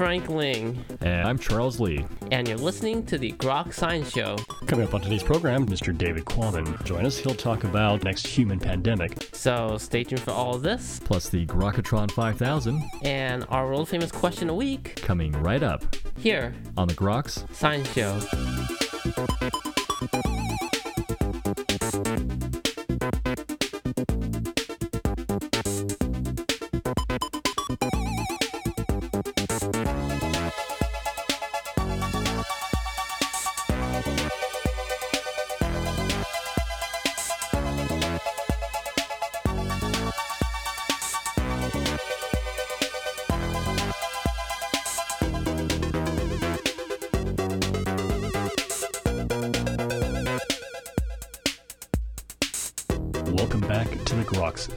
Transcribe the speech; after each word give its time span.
I'm 0.00 0.06
Frank 0.06 0.30
Ling. 0.30 0.82
And 1.02 1.28
I'm 1.28 1.38
Charles 1.38 1.78
Lee. 1.78 2.06
And 2.30 2.48
you're 2.48 2.56
listening 2.56 3.04
to 3.04 3.18
the 3.18 3.32
Grok 3.32 3.74
Science 3.74 4.10
Show. 4.10 4.36
Coming 4.66 4.86
up 4.86 4.94
on 4.94 5.02
today's 5.02 5.22
program, 5.22 5.66
Mr. 5.66 5.96
David 5.96 6.24
Quammen. 6.24 6.82
Join 6.84 7.04
us. 7.04 7.18
He'll 7.18 7.34
talk 7.34 7.64
about 7.64 8.02
next 8.02 8.26
human 8.26 8.58
pandemic. 8.58 9.28
So 9.34 9.76
stay 9.76 10.04
tuned 10.04 10.22
for 10.22 10.30
all 10.30 10.54
of 10.54 10.62
this. 10.62 11.02
Plus 11.04 11.28
the 11.28 11.44
Grokatron 11.44 12.10
5000. 12.12 12.82
And 13.02 13.44
our 13.50 13.66
world 13.66 13.90
famous 13.90 14.10
question 14.10 14.48
a 14.48 14.54
week. 14.54 14.96
Coming 14.96 15.32
right 15.32 15.62
up. 15.62 15.84
Here. 16.16 16.54
On 16.78 16.88
the 16.88 16.94
Groks 16.94 17.44
Science 17.54 17.92
Show. 17.92 18.79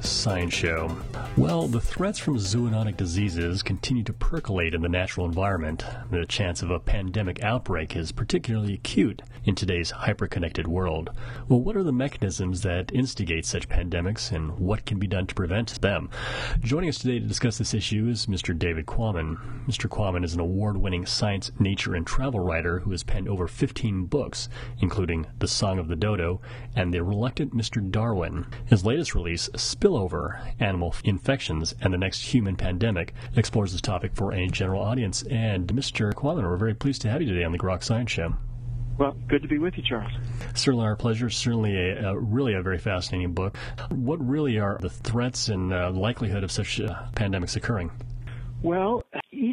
Science 0.02 0.53
Show. 0.53 0.95
Well, 1.36 1.67
the 1.67 1.81
threats 1.81 2.20
from 2.20 2.38
zoonotic 2.38 2.95
diseases 2.95 3.64
continue 3.64 4.03
to 4.03 4.14
percolate 4.14 4.73
in 4.73 4.81
the 4.81 4.90
natural 4.90 5.25
environment. 5.25 5.86
The 6.12 6.25
chance 6.25 6.62
of 6.62 6.70
a 6.70 6.80
pandemic 6.80 7.44
outbreak 7.44 7.95
is 7.95 8.12
particularly 8.12 8.73
acute 8.73 9.22
in 9.45 9.55
today's 9.55 9.91
hyperconnected 9.91 10.67
world. 10.67 11.09
Well, 11.47 11.59
what 11.59 11.75
are 11.75 11.83
the 11.83 11.91
mechanisms 11.91 12.61
that 12.61 12.94
instigate 12.94 13.45
such 13.45 13.69
pandemics 13.69 14.31
and 14.31 14.58
what 14.58 14.85
can 14.85 15.00
be 15.00 15.08
done 15.08 15.27
to 15.27 15.35
prevent 15.35 15.81
them? 15.81 16.09
Joining 16.61 16.89
us 16.89 17.00
today 17.00 17.19
to 17.19 17.27
discuss 17.27 17.58
this 17.58 17.73
issue 17.73 18.08
is 18.08 18.27
Mr. 18.27 18.58
David 18.58 18.85
Quammen. 18.85 19.38
Mr. 19.67 19.89
Quammen 19.89 20.23
is 20.23 20.33
an 20.33 20.39
award 20.39 20.77
winning 20.77 21.05
science, 21.05 21.52
nature, 21.59 21.95
and 21.95 22.08
travel 22.08 22.39
writer 22.39 22.80
who 22.80 22.91
has 22.91 23.03
penned 23.03 23.27
over 23.27 23.47
15 23.47 24.05
books, 24.05 24.50
including 24.80 25.25
The 25.39 25.47
Song 25.47 25.80
of 25.80 25.88
the 25.88 25.95
Dodo 25.95 26.41
and 26.75 26.94
The 26.94 27.03
Reluctant 27.03 27.55
Mr. 27.55 27.89
Darwin. 27.89 28.45
His 28.66 28.85
latest 28.85 29.16
release, 29.16 29.50
Spillover 29.50 30.39
Animal 30.59 30.95
Infections 31.03 31.75
and 31.81 31.94
the 31.94 31.97
Next 31.97 32.22
Human 32.33 32.55
Pandemic, 32.55 33.13
explores 33.35 33.72
this 33.72 33.81
topic 33.81 34.16
for 34.16 34.33
a 34.33 34.47
general 34.47 34.81
audience. 34.81 35.23
And 35.23 35.67
Mr. 35.67 36.13
Quammen, 36.13 36.44
we're 36.44 36.57
very 36.57 36.75
pleased 36.75 37.02
to 37.02 37.09
have 37.09 37.22
you 37.22 37.28
today 37.28 37.44
on 37.44 37.52
the 37.52 37.59
Grok 37.59 37.83
Science 37.83 38.11
Show. 38.11 38.35
Well, 38.97 39.16
good 39.27 39.41
to 39.41 39.47
be 39.47 39.58
with 39.58 39.75
you, 39.77 39.83
Charles. 39.83 40.11
Certainly 40.53 40.86
our 40.86 40.95
pleasure. 40.95 41.30
Certainly 41.30 41.75
a, 41.75 42.09
a 42.11 42.19
really 42.19 42.53
a 42.53 42.61
very 42.61 42.77
fascinating 42.77 43.33
book. 43.33 43.58
What 43.89 44.25
really 44.25 44.59
are 44.59 44.77
the 44.80 44.89
threats 44.89 45.50
and 45.50 45.73
uh, 45.73 45.91
likelihood 45.91 46.44
of 46.44 46.52
such 46.52 46.80
uh, 46.80 47.03
pandemics 47.16 47.56
occurring? 47.56 47.91
Well, 48.62 49.03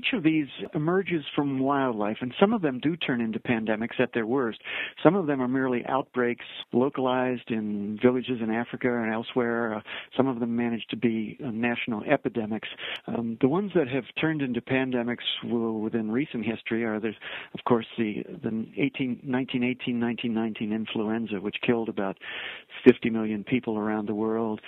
each 0.01 0.15
of 0.15 0.23
these 0.23 0.47
emerges 0.75 1.23
from 1.35 1.59
wildlife, 1.59 2.17
and 2.21 2.33
some 2.41 2.55
of 2.55 2.63
them 2.63 2.81
do 2.81 2.97
turn 2.97 3.21
into 3.21 3.39
pandemics 3.39 4.01
at 4.01 4.13
their 4.15 4.27
worst. 4.27 4.59
Some 5.03 5.15
of 5.15 5.27
them 5.27 5.43
are 5.43 5.49
merely 5.49 5.85
outbreaks 5.87 6.45
localized 6.73 7.51
in 7.51 7.99
villages 8.03 8.39
in 8.43 8.51
Africa 8.51 8.89
and 8.89 9.13
elsewhere. 9.13 9.75
Uh, 9.75 9.81
some 10.17 10.27
of 10.27 10.41
them 10.41 10.57
manage 10.57 10.87
to 10.91 10.97
be 10.97 11.39
uh, 11.45 11.51
national 11.51 12.03
epidemics. 12.05 12.69
Um, 13.07 13.37
the 13.43 13.49
ones 13.49 13.73
that 13.75 13.89
have 13.89 14.05
turned 14.19 14.41
into 14.41 14.63
pandemics 14.63 15.19
within 15.45 16.11
recent 16.11 16.47
history 16.47 16.85
are, 16.85 16.99
there's, 16.99 17.17
of 17.53 17.61
course, 17.65 17.87
the, 17.99 18.23
the 18.43 18.67
18, 18.77 19.21
1918 19.25 20.01
1919 20.01 20.73
influenza, 20.73 21.41
which 21.41 21.57
killed 21.67 21.89
about 21.89 22.17
50 22.87 23.11
million 23.11 23.45
people 23.45 23.77
around 23.79 24.09
the 24.09 24.15
world. 24.15 24.61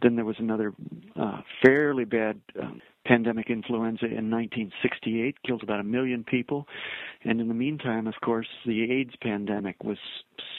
Then 0.00 0.16
there 0.16 0.24
was 0.24 0.36
another 0.38 0.72
uh, 1.20 1.40
fairly 1.64 2.04
bad 2.04 2.40
um, 2.60 2.80
pandemic 3.04 3.50
influenza 3.50 4.06
in 4.06 4.30
1968, 4.30 5.36
killed 5.42 5.62
about 5.62 5.80
a 5.80 5.84
million 5.84 6.24
people. 6.24 6.66
And 7.24 7.40
in 7.40 7.48
the 7.48 7.54
meantime, 7.54 8.06
of 8.06 8.14
course, 8.24 8.46
the 8.64 8.90
AIDS 8.90 9.14
pandemic 9.20 9.82
was 9.82 9.98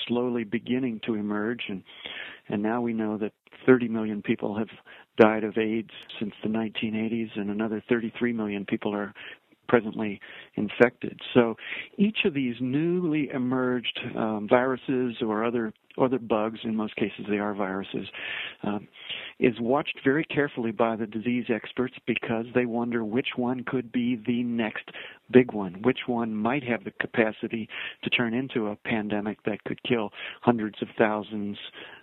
slowly 0.08 0.44
beginning 0.44 1.02
to 1.06 1.16
emerge, 1.16 1.64
and 1.70 1.84
and 2.50 2.62
now 2.62 2.82
we 2.82 2.94
know 2.94 3.18
that 3.18 3.32
30 3.66 3.88
million 3.88 4.22
people 4.22 4.58
have 4.58 4.68
died 5.18 5.46
of 5.46 5.58
AIDS 5.58 5.92
since 6.20 6.34
the 6.44 6.50
1980s, 6.50 7.30
and 7.36 7.50
another 7.50 7.82
33 7.88 8.34
million 8.34 8.66
people 8.66 8.94
are 8.94 9.14
presently 9.70 10.20
infected. 10.56 11.20
So 11.34 11.56
each 11.98 12.26
of 12.26 12.34
these 12.34 12.56
newly 12.60 13.30
emerged 13.34 13.98
um, 14.16 14.48
viruses 14.50 15.16
or 15.22 15.46
other 15.46 15.74
other 16.02 16.20
bugs, 16.20 16.60
in 16.64 16.76
most 16.76 16.96
cases 16.96 17.26
they 17.30 17.38
are 17.38 17.54
viruses, 17.54 18.08
um, 18.64 18.88
is 19.40 19.60
watched 19.60 20.00
very 20.04 20.24
carefully 20.24 20.72
by 20.72 20.96
the 20.96 21.06
disease 21.06 21.46
experts 21.50 21.96
because 22.08 22.46
they 22.56 22.66
wonder 22.66 23.04
which 23.04 23.30
one 23.36 23.64
could 23.64 23.92
be 23.92 24.16
the 24.26 24.44
next 24.44 24.90
big 25.32 25.54
one, 25.54 25.82
which 25.84 26.00
one 26.08 26.34
might 26.34 26.64
have 26.64 26.84
the 26.84 26.92
capacity 27.00 27.68
to 28.04 28.10
turn 28.10 28.34
into 28.34 28.68
a 28.68 28.76
pandemic 28.76 29.42
that 29.44 29.64
could 29.66 29.82
kill 29.84 30.12
hundreds 30.42 30.82
of 30.82 30.88
thousands, 30.98 31.58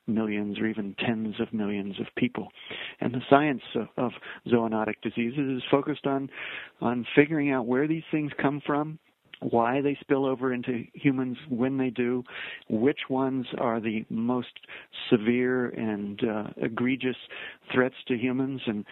millions, 0.06 0.58
or 0.58 0.66
even 0.66 0.94
tens 0.98 1.36
of 1.40 1.52
millions 1.52 1.98
of 2.00 2.06
people. 2.16 2.48
And 3.00 3.12
the 3.12 3.22
science 3.28 3.62
of, 3.74 3.88
of 3.96 4.12
zoonotic 4.48 5.00
diseases 5.02 5.58
is 5.58 5.62
focused 5.70 6.06
on 6.06 6.28
on 6.80 7.06
figuring 7.14 7.50
out 7.50 7.66
where 7.66 7.86
these 7.86 8.02
things 8.10 8.32
come 8.40 8.60
from, 8.64 8.98
why 9.40 9.80
they 9.80 9.96
spill 10.00 10.26
over 10.26 10.52
into 10.52 10.84
humans 10.94 11.36
when 11.48 11.78
they 11.78 11.90
do, 11.90 12.22
which 12.68 13.00
ones 13.08 13.46
are 13.58 13.80
the 13.80 14.04
most 14.10 14.48
severe 15.08 15.68
and 15.68 16.22
uh, 16.24 16.44
egregious 16.58 17.16
threats 17.72 17.94
to 18.08 18.16
humans, 18.16 18.60
and 18.66 18.84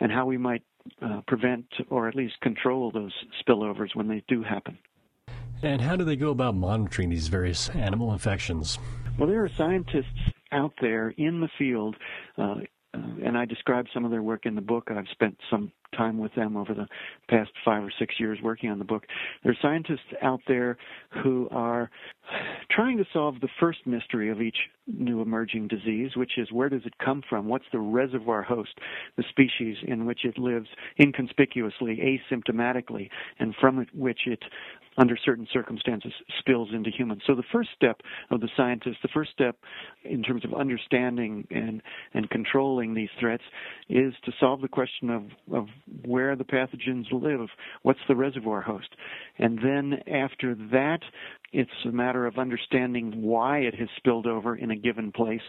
and 0.00 0.12
how 0.12 0.26
we 0.26 0.38
might 0.38 0.62
uh, 1.02 1.20
prevent 1.26 1.66
or 1.90 2.08
at 2.08 2.14
least 2.14 2.40
control 2.40 2.90
those 2.90 3.12
spillovers 3.42 3.94
when 3.94 4.08
they 4.08 4.22
do 4.28 4.42
happen. 4.42 4.78
And 5.62 5.80
how 5.80 5.96
do 5.96 6.04
they 6.04 6.16
go 6.16 6.30
about 6.30 6.54
monitoring 6.54 7.10
these 7.10 7.28
various 7.28 7.70
animal 7.70 8.12
infections? 8.12 8.78
Well, 9.18 9.28
there 9.28 9.42
are 9.42 9.50
scientists 9.56 10.04
out 10.52 10.74
there 10.80 11.10
in 11.16 11.40
the 11.40 11.48
field 11.58 11.96
uh, 12.36 12.56
Uh, 12.96 13.26
and 13.26 13.36
I 13.36 13.44
describe 13.44 13.86
some 13.92 14.04
of 14.04 14.10
their 14.10 14.22
work 14.22 14.46
in 14.46 14.54
the 14.54 14.60
book. 14.60 14.88
I've 14.90 15.08
spent 15.12 15.36
some 15.50 15.72
time 15.96 16.18
with 16.18 16.34
them 16.34 16.56
over 16.56 16.74
the 16.74 16.86
past 17.28 17.50
five 17.64 17.82
or 17.82 17.92
six 17.98 18.14
years 18.18 18.38
working 18.42 18.70
on 18.70 18.78
the 18.78 18.84
book. 18.84 19.04
There 19.42 19.52
are 19.52 19.56
scientists 19.62 20.12
out 20.22 20.40
there 20.46 20.76
who 21.22 21.48
are 21.50 21.90
trying 22.70 22.98
to 22.98 23.04
solve 23.12 23.40
the 23.40 23.48
first 23.60 23.86
mystery 23.86 24.30
of 24.30 24.40
each 24.40 24.56
new 24.86 25.22
emerging 25.22 25.68
disease, 25.68 26.12
which 26.16 26.32
is 26.38 26.52
where 26.52 26.68
does 26.68 26.82
it 26.84 26.94
come 27.02 27.22
from? 27.28 27.46
What's 27.48 27.64
the 27.72 27.78
reservoir 27.78 28.42
host, 28.42 28.78
the 29.16 29.24
species 29.28 29.76
in 29.86 30.06
which 30.06 30.24
it 30.24 30.38
lives 30.38 30.68
inconspicuously, 31.00 32.20
asymptomatically, 32.30 33.08
and 33.38 33.54
from 33.60 33.86
which 33.94 34.20
it 34.26 34.42
under 34.96 35.16
certain 35.24 35.46
circumstances 35.52 36.12
spills 36.38 36.68
into 36.72 36.90
humans. 36.90 37.22
So 37.26 37.34
the 37.34 37.42
first 37.52 37.70
step 37.74 38.00
of 38.30 38.40
the 38.40 38.48
scientist, 38.56 38.98
the 39.02 39.08
first 39.12 39.30
step 39.32 39.56
in 40.04 40.22
terms 40.22 40.44
of 40.44 40.54
understanding 40.54 41.46
and 41.50 41.82
and 42.14 42.28
controlling 42.30 42.94
these 42.94 43.08
threats 43.20 43.42
is 43.88 44.14
to 44.24 44.32
solve 44.40 44.60
the 44.60 44.68
question 44.68 45.10
of 45.10 45.24
of 45.52 45.66
where 46.04 46.36
the 46.36 46.44
pathogens 46.44 47.10
live, 47.12 47.48
what's 47.82 48.00
the 48.08 48.16
reservoir 48.16 48.62
host. 48.62 48.88
And 49.38 49.58
then 49.58 50.00
after 50.12 50.54
that, 50.72 51.00
it's 51.52 51.70
a 51.86 51.92
matter 51.92 52.26
of 52.26 52.38
understanding 52.38 53.22
why 53.22 53.58
it 53.58 53.74
has 53.74 53.88
spilled 53.96 54.26
over 54.26 54.56
in 54.56 54.70
a 54.70 54.76
given 54.76 55.12
place 55.12 55.40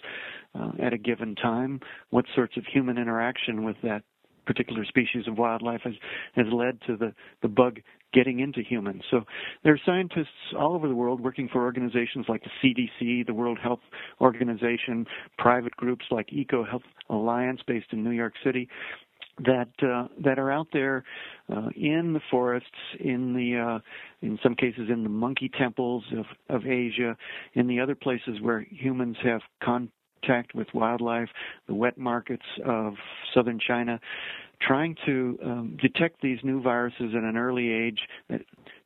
uh, 0.56 0.72
at 0.82 0.94
a 0.94 0.98
given 0.98 1.36
time, 1.36 1.80
what 2.10 2.26
sorts 2.36 2.56
of 2.58 2.64
human 2.72 2.98
interaction 2.98 3.64
with 3.64 3.76
that 3.84 4.04
particular 4.48 4.86
species 4.86 5.28
of 5.28 5.38
wildlife 5.38 5.82
has, 5.84 5.94
has 6.36 6.48
led 6.52 6.80
to 6.88 6.98
the, 6.98 7.14
the 7.44 7.48
bug 7.48 7.80
getting 8.14 8.40
into 8.40 8.62
humans. 8.62 9.04
So 9.12 9.22
there 9.64 9.74
are 9.74 9.80
scientists 9.86 10.28
all 10.58 10.74
over 10.74 10.88
the 10.88 10.96
world 10.96 11.22
working 11.22 11.50
for 11.52 11.64
organizations 11.64 12.26
like 12.28 12.42
the 12.44 12.50
CDC, 13.00 13.28
the 13.28 13.34
World 13.34 13.60
Health 13.62 13.82
Organization, 14.22 15.06
private 15.38 15.76
groups 15.76 16.06
like 16.10 16.28
EcoHealth 16.30 16.82
Alliance 17.10 17.62
based 17.68 17.88
in 17.92 18.04
New 18.04 18.12
York 18.12 18.34
City 18.44 18.68
that 19.46 19.70
uh, 19.84 20.08
that 20.24 20.40
are 20.40 20.52
out 20.52 20.68
there 20.74 21.04
uh, 21.56 21.70
in 21.76 22.14
the 22.14 22.22
forests, 22.32 22.70
in 23.00 23.34
the 23.34 23.58
uh, 23.58 23.80
in 24.26 24.40
some 24.42 24.56
cases 24.56 24.90
in 24.90 25.04
the 25.04 25.10
monkey 25.10 25.50
temples 25.60 26.04
of 26.18 26.26
of 26.50 26.66
Asia, 26.66 27.16
in 27.54 27.68
the 27.68 27.80
other 27.80 27.96
places 27.96 28.42
where 28.42 28.66
humans 28.72 29.16
have 29.24 29.42
con- 29.64 29.92
with 30.54 30.68
wildlife, 30.74 31.30
the 31.68 31.74
wet 31.74 31.98
markets 31.98 32.46
of 32.66 32.94
southern 33.34 33.60
China, 33.60 34.00
trying 34.62 34.96
to 35.06 35.38
um, 35.44 35.78
detect 35.82 36.22
these 36.22 36.40
new 36.44 36.62
viruses 36.62 37.14
at 37.16 37.24
an 37.24 37.38
early 37.38 37.72
age, 37.72 38.00
uh, 38.34 38.38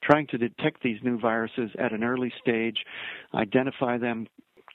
trying 0.03 0.27
to 0.27 0.37
detect 0.37 0.83
these 0.83 0.99
new 1.03 1.19
viruses 1.19 1.69
at 1.79 1.93
an 1.93 2.03
early 2.03 2.31
stage, 2.41 2.77
identify 3.33 3.97
them, 3.97 4.27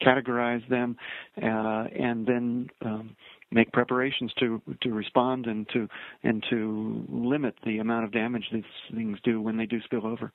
categorize 0.02 0.66
them, 0.68 0.96
uh, 1.42 1.84
and 1.98 2.26
then 2.26 2.68
um, 2.84 3.16
make 3.50 3.72
preparations 3.72 4.32
to 4.38 4.60
to 4.82 4.92
respond 4.92 5.46
and 5.46 5.68
to 5.72 5.88
and 6.22 6.44
to 6.50 7.04
limit 7.08 7.54
the 7.64 7.78
amount 7.78 8.04
of 8.04 8.12
damage 8.12 8.44
these 8.52 8.64
things 8.94 9.18
do 9.22 9.40
when 9.40 9.56
they 9.56 9.66
do 9.66 9.80
spill 9.82 10.06
over. 10.06 10.32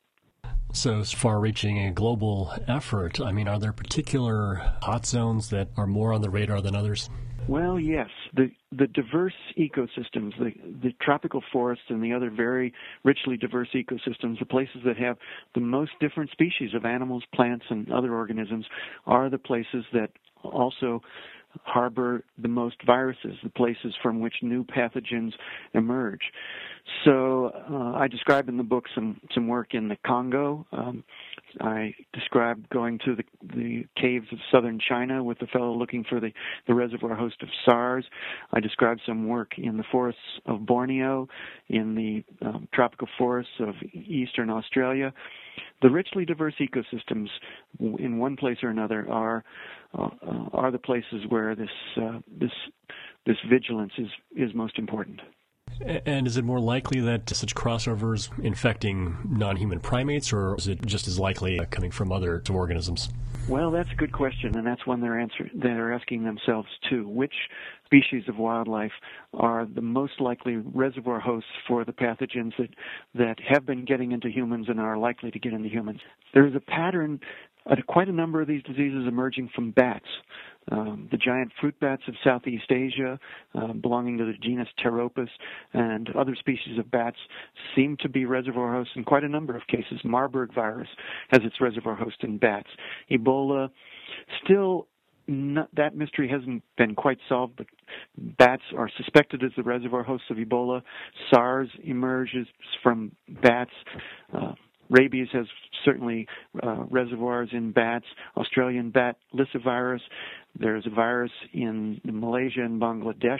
So, 0.74 1.04
far 1.04 1.40
reaching 1.40 1.80
a 1.80 1.92
global 1.92 2.54
effort, 2.68 3.20
I 3.20 3.32
mean, 3.32 3.48
are 3.48 3.60
there 3.60 3.74
particular 3.74 4.56
hot 4.82 5.06
zones 5.06 5.50
that 5.50 5.68
are 5.76 5.88
more 5.88 6.14
on 6.14 6.22
the 6.22 6.30
radar 6.30 6.62
than 6.62 6.76
others? 6.76 7.10
Well, 7.48 7.80
yes. 7.80 8.10
The 8.34 8.52
the 8.72 8.88
diverse 8.88 9.34
ecosystems, 9.58 10.38
the 10.40 10.54
the 10.82 10.94
tropical 11.02 11.44
forests 11.52 11.86
and 11.90 12.02
the 12.02 12.14
other 12.14 12.30
very 12.30 12.74
richly 13.04 13.36
diverse 13.36 13.70
ecosystems, 13.74 14.40
the 14.40 14.46
places 14.46 14.82
that 14.86 14.98
have 14.98 15.18
the 15.56 15.62
most 15.62 15.92
different 16.00 16.32
species 16.32 16.74
of 16.74 16.86
animals, 16.86 17.24
plants, 17.34 17.66
and 17.70 17.92
other 17.92 18.14
organisms, 18.14 18.66
are 19.06 19.30
the 19.30 19.38
places 19.38 19.84
that 19.92 20.12
also 20.44 21.02
harbor 21.64 22.24
the 22.38 22.48
most 22.48 22.78
viruses, 22.86 23.36
the 23.44 23.50
places 23.50 23.94
from 24.02 24.20
which 24.20 24.36
new 24.42 24.64
pathogens 24.64 25.34
emerge. 25.74 26.22
So 27.06 27.52
uh, 27.70 27.98
I 27.98 28.08
describe 28.08 28.50
in 28.50 28.58
the 28.58 28.64
book 28.64 28.86
some 28.94 29.20
some 29.34 29.48
work 29.48 29.74
in 29.74 29.88
the 29.88 29.98
Congo. 30.06 30.66
Um, 30.72 31.04
I 31.60 31.94
described 32.14 32.70
going 32.70 33.00
to 33.06 33.16
the 33.16 33.24
the 33.56 33.86
caves 34.00 34.28
of 34.32 34.40
southern 34.52 34.80
China 34.88 35.24
with 35.24 35.42
a 35.42 35.48
fellow 35.48 35.76
looking 35.76 36.04
for 36.08 36.20
the 36.20 36.32
the 36.68 36.74
reservoir 36.74 37.16
host 37.16 37.42
of 37.42 37.50
SARS. 37.66 38.06
I 38.54 38.60
described 38.60 39.02
some 39.06 39.28
work 39.28 39.54
in 39.58 39.78
the 39.78 39.84
forests 39.92 40.22
of 40.46 40.66
Borneo, 40.66 41.28
in 41.70 41.96
the 41.96 42.24
um, 42.46 42.68
tropical 42.74 43.08
forests 43.18 43.54
of 43.60 43.76
eastern 43.94 44.50
Australia. 44.50 45.14
The 45.82 45.90
richly 45.90 46.26
diverse 46.26 46.56
ecosystems 46.60 47.28
in 47.80 48.20
one 48.20 48.36
place 48.38 48.58
or 48.64 48.70
another 48.70 49.10
are 49.10 49.44
uh, 49.98 50.10
are 50.54 50.72
the 50.72 50.80
places 50.80 51.26
where 51.30 51.56
this 51.56 51.70
uh, 51.98 52.20
this 52.40 52.52
this 53.26 53.38
vigilance 53.50 53.94
is 53.98 54.08
is 54.36 54.54
most 54.54 54.78
important. 54.78 55.20
And 55.86 56.28
is 56.28 56.38
it 56.38 56.44
more 56.44 56.60
likely 56.60 57.00
that 57.02 57.30
such 57.30 57.56
crossovers 57.56 58.30
infecting 58.44 59.18
non-human 59.30 59.80
primates, 59.80 60.32
or 60.32 60.56
is 60.58 60.68
it 60.68 60.86
just 60.86 61.08
as 61.08 61.20
likely 61.20 61.60
coming 61.72 61.92
from 61.92 62.12
other 62.12 62.42
organisms? 62.50 63.10
Well, 63.48 63.72
that's 63.72 63.90
a 63.92 63.96
good 63.96 64.12
question, 64.12 64.56
and 64.56 64.66
that's 64.66 64.86
one 64.86 65.02
they're 65.02 65.20
answer 65.20 65.50
they're 65.54 65.94
asking 65.94 66.24
themselves 66.24 66.68
too. 66.90 67.08
Which 67.08 67.34
species 67.86 68.24
of 68.28 68.38
wildlife 68.38 68.92
are 69.34 69.66
the 69.66 69.82
most 69.82 70.22
likely 70.22 70.58
reservoir 70.58 71.20
hosts 71.20 71.50
for 71.68 71.84
the 71.84 71.92
pathogens 71.92 72.54
that 72.58 72.70
that 73.16 73.38
have 73.48 73.66
been 73.66 73.84
getting 73.84 74.12
into 74.12 74.30
humans 74.30 74.68
and 74.70 74.80
are 74.80 74.98
likely 74.98 75.32
to 75.32 75.40
get 75.40 75.54
into 75.54 75.70
humans? 75.70 76.02
There's 76.34 76.56
a 76.56 76.60
pattern 76.60 77.20
uh, 77.70 77.76
quite 77.88 78.10
a 78.10 78.14
number 78.14 78.42
of 78.42 78.48
these 78.48 78.64
diseases 78.64 79.08
emerging 79.08 79.50
from 79.54 79.72
bats. 79.72 80.06
Um, 80.70 81.08
the 81.12 81.18
giant 81.18 81.52
fruit 81.60 81.78
bats 81.80 82.04
of 82.08 82.14
Southeast 82.24 82.72
Asia, 82.72 83.20
uh, 83.56 83.74
belonging 83.74 84.18
to 84.20 84.26
the 84.26 84.34
genus 84.34 84.68
Pteropus, 84.84 85.30
and 85.74 86.10
other 86.16 86.36
species 86.36 86.78
of 86.78 86.90
bats 86.92 87.18
seem 87.76 87.98
to 88.02 88.10
be 88.10 88.26
reservoir 88.26 88.72
hosts 88.72 88.94
in 88.96 89.04
quite 89.04 89.24
a 89.24 89.30
number 89.30 89.56
of 89.56 89.66
cases. 89.68 90.00
Marburg 90.04 90.54
virus 90.54 90.88
has 91.30 91.42
its 91.44 91.60
reservoir 91.60 91.96
host 91.96 92.18
in 92.22 92.38
bats. 92.38 92.70
Ebola, 93.10 93.70
still 94.44 94.88
not, 95.28 95.70
that 95.76 95.96
mystery 95.96 96.30
hasn't 96.30 96.64
been 96.78 96.96
quite 96.96 97.18
solved, 97.28 97.56
but 97.58 97.68
bats 98.38 98.64
are 98.78 98.90
suspected 98.98 99.44
as 99.44 99.52
the 99.56 99.64
reservoir 99.64 100.04
hosts 100.04 100.28
of 100.30 100.38
Ebola. 100.38 100.82
SARS 101.34 101.70
emerges 101.84 102.48
from 102.84 103.12
bats. 103.42 103.72
Uh, 104.34 104.54
Rabies 104.92 105.30
has 105.32 105.46
certainly 105.86 106.28
uh, 106.62 106.84
reservoirs 106.90 107.50
in 107.54 107.72
bats. 107.72 108.06
Australian 108.38 108.92
bat 108.92 109.16
lyssavirus. 109.34 110.02
There's 110.60 110.86
a 110.86 110.90
virus 110.90 111.32
in 111.54 112.00
Malaysia 112.04 112.62
and 112.62 112.80
Bangladesh 112.80 113.40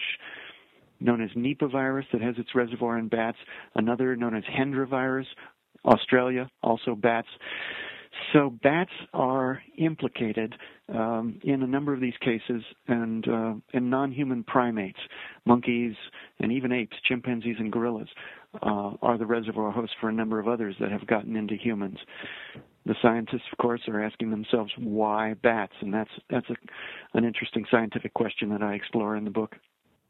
known 1.02 1.22
as 1.22 1.30
Nipah 1.32 1.72
virus 1.72 2.06
that 2.14 2.22
has 2.22 2.36
its 2.38 2.56
reservoir 2.56 2.98
in 2.98 3.10
bats. 3.10 3.38
Another 3.76 4.16
known 4.16 4.36
as 4.36 4.44
Hendra 4.46 4.88
virus, 4.88 5.28
Australia, 5.86 6.50
also 6.64 6.96
bats. 6.96 7.28
So 8.34 8.52
bats 8.64 8.92
are 9.14 9.62
implicated 9.78 10.56
um, 10.90 11.40
in 11.44 11.64
a 11.64 11.68
number 11.68 11.94
of 11.94 12.02
these 12.02 12.14
cases, 12.22 12.62
and 12.88 13.28
uh, 13.28 13.54
non-human 13.74 14.44
primates, 14.44 15.00
monkeys, 15.46 15.96
and 16.40 16.52
even 16.52 16.72
apes, 16.72 16.96
chimpanzees, 17.04 17.56
and 17.60 17.72
gorillas 17.72 18.10
uh, 18.62 18.92
are 19.02 19.18
the 19.18 19.26
reservoir 19.26 19.72
hosts 19.72 19.96
for 20.00 20.10
a 20.10 20.14
number 20.14 20.40
of 20.40 20.48
others 20.48 20.76
that 20.80 20.92
have 20.92 21.08
gotten 21.08 21.36
into 21.36 21.56
humans. 21.56 22.00
The 22.86 22.96
scientists, 23.02 23.44
of 23.52 23.58
course, 23.58 23.82
are 23.88 24.04
asking 24.04 24.32
themselves 24.32 24.72
why 24.78 25.36
bats, 25.36 25.74
and 25.82 25.94
that's 25.94 26.10
that's 26.30 26.50
a, 26.50 26.56
an 27.18 27.26
interesting 27.26 27.66
scientific 27.70 28.14
question 28.14 28.50
that 28.50 28.64
I 28.64 28.74
explore 28.74 29.16
in 29.16 29.24
the 29.24 29.30
book. 29.30 29.56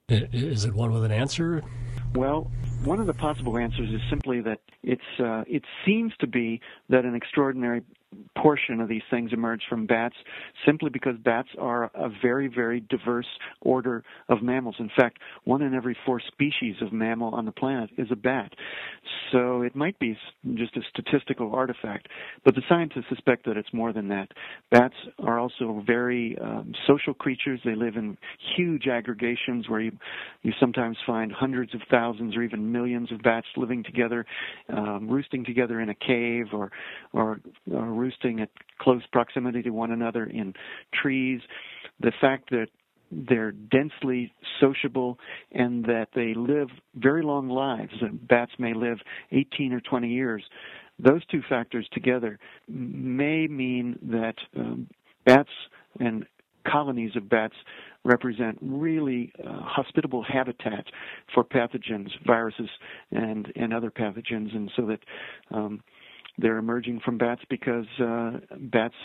Is 0.10 0.66
it 0.66 0.74
one 0.74 0.92
with 0.92 1.06
an 1.06 1.12
answer? 1.12 1.62
Well, 2.16 2.52
one 2.84 3.00
of 3.00 3.08
the 3.08 3.14
possible 3.14 3.58
answers 3.58 3.90
is 3.90 4.02
simply 4.10 4.42
that 4.42 4.60
it's 4.84 5.02
uh, 5.20 5.44
it 5.48 5.64
seems 5.86 6.14
to 6.20 6.28
be 6.28 6.60
that 6.90 7.06
an 7.06 7.16
extraordinary 7.16 7.82
portion 8.42 8.80
of 8.82 8.90
these 8.90 9.02
things 9.10 9.32
emerge 9.34 9.62
from 9.70 9.86
bats 9.86 10.16
simply 10.66 10.90
because 10.90 11.16
bats 11.24 11.50
are 11.60 11.86
a 11.96 12.10
very, 12.22 12.48
very 12.48 12.82
diverse 12.90 13.28
order 13.62 14.04
of 14.30 14.42
mammals. 14.42 14.76
In 14.80 14.90
fact, 14.96 15.20
one 15.44 15.62
in 15.62 15.74
every 15.74 15.98
four 16.06 16.20
species 16.20 16.76
of 16.82 16.92
mammal 16.92 17.34
on 17.34 17.46
the 17.46 17.52
planet 17.52 17.90
is 17.98 18.08
a 18.12 18.16
bat. 18.16 18.52
So 19.32 19.62
it 19.62 19.76
might 19.76 19.98
be 20.00 20.18
just 20.56 20.76
a 20.76 20.82
statistical 20.90 21.54
artifact, 21.54 22.08
but 22.44 22.56
the 22.56 22.62
scientists 22.68 23.06
suspect 23.10 23.46
that 23.46 23.58
it's 23.58 23.72
more 23.74 23.94
than 23.94 24.08
that. 24.10 24.30
Bats 24.72 24.96
are 25.20 25.40
also 25.40 25.84
very 25.86 26.38
um, 26.42 26.74
social 26.88 27.14
creatures. 27.14 27.60
They 27.64 27.76
live 27.76 27.96
in 27.96 28.18
huge 28.58 28.88
aggregations 28.88 29.70
where 29.70 29.82
you, 29.82 29.92
you 30.42 30.52
sometimes 30.60 30.98
find 31.06 31.32
hundreds 31.32 31.74
of 31.74 31.82
thousands 31.90 32.36
or 32.36 32.44
even 32.44 32.72
millions 32.72 33.12
of 33.12 33.22
bats 33.22 33.48
living 33.56 33.84
together, 33.84 34.26
um, 34.70 35.08
roosting 35.10 35.46
together 35.46 35.80
in 35.80 35.90
a 35.90 35.96
cave 35.96 36.48
or, 36.54 36.72
or, 37.14 37.40
or 37.74 37.86
roosting 38.02 38.40
at 38.40 38.50
close 38.80 39.04
proximity 39.12 39.62
to 39.62 39.70
one 39.70 39.92
another 39.92 40.26
in 40.26 40.54
trees. 40.94 41.42
The 42.00 42.12
fact 42.20 42.50
that 42.50 42.68
they're 43.12 43.52
densely 43.52 44.34
sociable 44.60 45.20
and 45.52 45.84
that 45.86 46.08
they 46.16 46.34
live 46.34 46.70
very 46.96 47.24
long 47.24 47.50
lives. 47.50 47.94
Bats 48.30 48.54
may 48.58 48.74
live 48.74 49.00
18 49.32 49.74
or 49.74 49.82
20 49.82 50.08
years. 50.08 50.44
Those 50.98 51.26
two 51.26 51.42
factors 51.50 51.88
together 51.92 52.40
may 52.70 53.48
mean 53.48 54.00
that 54.04 54.36
um, 54.58 54.88
bats 55.26 55.50
and 56.00 56.26
colonies 56.66 57.12
of 57.16 57.28
bats 57.28 57.56
represent 58.04 58.58
really 58.62 59.32
uh, 59.46 59.60
hospitable 59.62 60.24
habitat 60.24 60.86
for 61.34 61.44
pathogens, 61.44 62.10
viruses, 62.26 62.70
and 63.12 63.52
and 63.56 63.74
other 63.74 63.92
pathogens, 63.92 64.56
and 64.56 64.72
so 64.76 64.86
that 64.86 65.00
um, 65.52 65.82
they're 66.38 66.58
emerging 66.58 67.02
from 67.04 67.18
bats 67.18 67.42
because 67.50 67.86
uh, 68.00 68.40
bats 68.58 68.96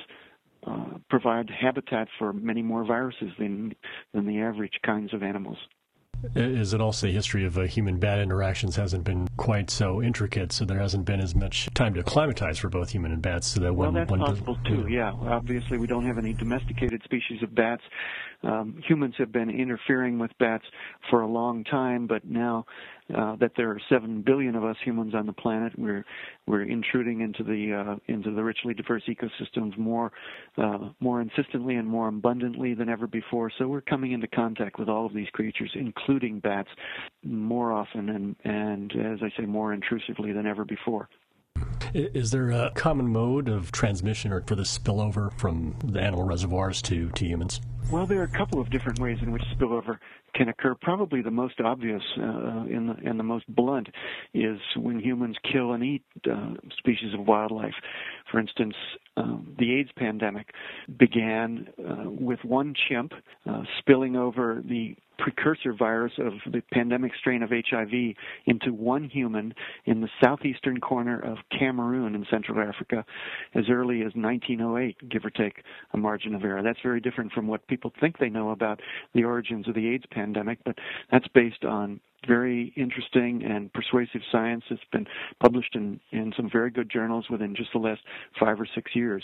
uh, 0.67 0.99
provide 1.09 1.51
habitat 1.51 2.09
for 2.19 2.33
many 2.33 2.63
more 2.63 2.85
viruses 2.85 3.31
than 3.39 3.75
than 4.13 4.27
the 4.27 4.41
average 4.41 4.79
kinds 4.85 5.15
of 5.15 5.23
animals. 5.23 5.59
Is 6.35 6.73
it 6.73 6.81
also 6.81 7.07
the 7.07 7.13
history 7.13 7.45
of 7.45 7.59
uh, 7.59 7.63
human 7.63 7.99
bat 7.99 8.19
interactions 8.19 8.75
hasn't 8.77 9.05
been 9.05 9.29
quite 9.37 9.71
so 9.71 10.03
intricate, 10.03 10.51
so 10.51 10.65
there 10.65 10.79
hasn't 10.79 11.05
been 11.05 11.21
as 11.21 11.35
much 11.35 11.69
time 11.75 11.95
to 11.95 12.01
acclimatize 12.01 12.59
for 12.59 12.69
both 12.69 12.91
human 12.91 13.13
and 13.13 13.21
bats. 13.21 13.49
So 13.49 13.61
that 13.61 13.75
well, 13.75 13.93
when, 13.93 14.01
that's 14.01 14.11
when 14.11 14.21
possible 14.21 14.59
too. 14.65 14.87
Yeah, 14.89 15.13
obviously 15.13 15.79
we 15.79 15.87
don't 15.87 16.07
have 16.07 16.19
any 16.19 16.33
domesticated 16.33 17.03
species 17.05 17.43
of 17.43 17.55
bats. 17.55 17.83
Um, 18.47 18.81
humans 18.87 19.15
have 19.19 19.33
been 19.33 19.51
interfering 19.51 20.19
with 20.19 20.31
bats 20.39 20.65
for 21.11 21.23
a 21.23 21.27
long 21.27 21.65
time, 21.65 22.07
but 22.07 22.25
now 22.25 22.65
uh, 23.15 23.37
that 23.37 23.53
there 23.57 23.71
are 23.71 23.81
seven 23.89 24.23
billion 24.23 24.55
of 24.55 24.65
us 24.65 24.77
humans 24.85 25.15
on 25.15 25.27
the 25.27 25.33
planet. 25.33 25.73
We're 25.77 26.05
we're 26.47 26.63
intruding 26.63 27.21
into 27.23 27.43
the 27.43 27.75
uh, 27.75 27.97
into 28.07 28.31
the 28.31 28.45
richly 28.45 28.75
diverse 28.75 29.03
ecosystems 29.09 29.77
more 29.77 30.13
uh, 30.59 30.91
more 31.01 31.21
insistently 31.21 31.75
and 31.75 31.89
more 31.89 32.09
abundantly 32.09 32.75
than 32.75 32.89
ever 32.89 33.07
before. 33.07 33.51
So 33.59 33.67
we're 33.67 33.81
coming 33.81 34.13
into 34.13 34.29
contact 34.29 34.79
with 34.79 34.89
all 34.89 35.07
of 35.07 35.15
these 35.15 35.29
creatures, 35.33 35.71
including 35.75 36.41
bats, 36.41 36.69
more 37.25 37.73
often 37.73 38.09
and 38.11 38.37
and 38.45 38.93
as 39.13 39.19
I 39.23 39.31
say, 39.41 39.47
more 39.47 39.73
intrusively 39.73 40.33
than 40.33 40.47
ever 40.47 40.65
before. 40.65 41.09
Is 41.97 42.31
there 42.31 42.51
a 42.51 42.71
common 42.75 43.09
mode 43.09 43.49
of 43.49 43.73
transmission 43.73 44.31
or 44.31 44.43
for 44.43 44.55
the 44.55 44.65
spillover 44.65 45.33
from 45.39 45.75
the 45.83 45.99
animal 45.99 46.25
reservoirs 46.25 46.83
to, 46.83 47.09
to 47.13 47.25
humans? 47.25 47.63
Well, 47.91 48.05
there 48.05 48.21
are 48.21 48.25
a 48.25 48.29
couple 48.29 48.61
of 48.61 48.69
different 48.69 48.99
ways 48.99 49.17
in 49.23 49.33
which 49.33 49.41
spillover 49.59 49.97
can 50.35 50.51
occur. 50.51 50.75
Probably 50.75 51.23
the 51.23 51.31
most 51.31 51.59
obvious 51.59 52.03
uh, 52.19 52.23
and, 52.23 52.91
the, 52.91 52.97
and 53.03 53.19
the 53.19 53.25
most 53.25 53.47
blunt 53.49 53.89
is 54.35 54.59
when 54.77 55.01
humans 55.01 55.37
kill 55.51 55.73
and 55.73 55.83
eat 55.83 56.03
uh, 56.31 56.55
species 56.77 57.15
of 57.15 57.27
wildlife. 57.27 57.75
For 58.31 58.41
instance, 58.41 58.75
um, 59.17 59.55
the 59.59 59.73
AIDS 59.77 59.91
pandemic 59.97 60.51
began 60.99 61.69
uh, 61.79 62.11
with 62.11 62.41
one 62.45 62.75
chimp 62.89 63.15
uh, 63.49 63.63
spilling 63.79 64.17
over 64.17 64.61
the 64.63 64.97
precursor 65.19 65.73
virus 65.73 66.13
of 66.19 66.33
the 66.53 66.63
pandemic 66.73 67.13
strain 67.19 67.43
of 67.43 67.51
HIV 67.51 68.15
into 68.47 68.73
one 68.73 69.09
human 69.09 69.55
in 69.85 70.01
the 70.01 70.09
southeastern 70.23 70.81
corner 70.81 71.19
of 71.21 71.39
Cameroon 71.57 72.15
in 72.15 72.27
Central 72.31 72.61
Africa 72.61 73.05
as 73.55 73.65
early 73.71 74.01
as 74.01 74.13
1908, 74.15 75.09
give 75.09 75.25
or 75.25 75.31
take 75.31 75.63
a 75.93 75.97
margin 75.97 76.35
of 76.35 76.45
error. 76.45 76.63
That's 76.63 76.79
very 76.83 77.01
different 77.01 77.33
from 77.33 77.47
what 77.47 77.67
people 77.69 77.93
think 78.01 78.19
they 78.19 78.29
know 78.29 78.51
about 78.51 78.81
the 79.15 79.25
origins 79.25 79.69
of 79.69 79.75
the 79.75 79.89
AIDS 79.89 80.05
pandemic, 80.11 80.59
but 80.65 80.77
that's 81.11 81.29
based 81.29 81.65
on 81.65 82.01
very 82.27 82.73
interesting 82.77 83.43
and 83.45 83.73
persuasive 83.73 84.21
science 84.33 84.65
that's 84.69 84.83
been 84.93 85.07
published 85.41 85.75
in, 85.75 86.01
in 86.13 86.33
some 86.37 86.49
very 86.51 86.71
good 86.71 86.91
journals 86.91 87.27
within 87.31 87.55
just 87.55 87.71
the 87.73 87.79
last 87.79 88.01
five 88.39 88.61
or 88.61 88.67
six 88.75 88.95
years. 88.95 89.23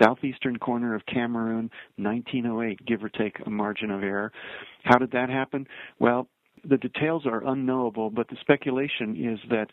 Southeastern 0.00 0.58
corner 0.58 0.94
of 0.94 1.04
Cameroon, 1.06 1.70
1908, 1.96 2.84
give 2.86 3.02
or 3.02 3.08
take 3.08 3.36
a 3.46 3.50
margin 3.50 3.90
of 3.90 4.02
error. 4.02 4.32
How 4.84 4.98
did 4.98 5.10
that 5.12 5.30
happen? 5.30 5.66
Well, 5.98 6.28
the 6.68 6.76
details 6.76 7.26
are 7.26 7.46
unknowable, 7.46 8.10
but 8.10 8.28
the 8.28 8.36
speculation 8.40 9.16
is 9.16 9.38
that 9.50 9.68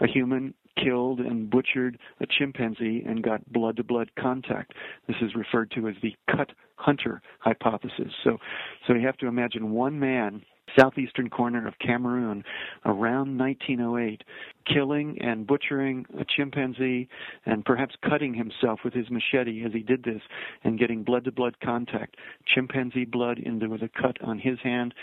a 0.00 0.06
human 0.06 0.54
killed 0.82 1.20
and 1.20 1.50
butchered 1.50 1.98
a 2.20 2.26
chimpanzee 2.26 3.02
and 3.06 3.22
got 3.22 3.52
blood 3.52 3.76
to 3.76 3.84
blood 3.84 4.10
contact. 4.18 4.72
This 5.06 5.16
is 5.20 5.34
referred 5.34 5.70
to 5.72 5.88
as 5.88 5.94
the 6.02 6.14
cut 6.30 6.50
hunter 6.76 7.20
hypothesis. 7.40 8.12
So 8.22 8.38
so 8.86 8.94
you 8.94 9.04
have 9.06 9.16
to 9.18 9.26
imagine 9.26 9.70
one 9.70 9.98
man 9.98 10.42
southeastern 10.76 11.30
corner 11.30 11.66
of 11.66 11.78
Cameroon 11.78 12.44
around 12.84 13.38
1908, 13.38 14.22
killing 14.66 15.16
and 15.20 15.46
butchering 15.46 16.06
a 16.18 16.24
chimpanzee 16.24 17.08
and 17.46 17.64
perhaps 17.64 17.94
cutting 18.08 18.34
himself 18.34 18.80
with 18.84 18.92
his 18.92 19.06
machete 19.10 19.64
as 19.64 19.72
he 19.72 19.80
did 19.80 20.04
this 20.04 20.22
and 20.64 20.78
getting 20.78 21.02
blood 21.02 21.24
to 21.24 21.32
blood 21.32 21.56
contact, 21.62 22.16
chimpanzee 22.46 23.04
blood 23.04 23.38
into 23.38 23.72
a 23.74 23.88
cut 24.00 24.16
on 24.22 24.38
his 24.38 24.58
hand. 24.62 24.94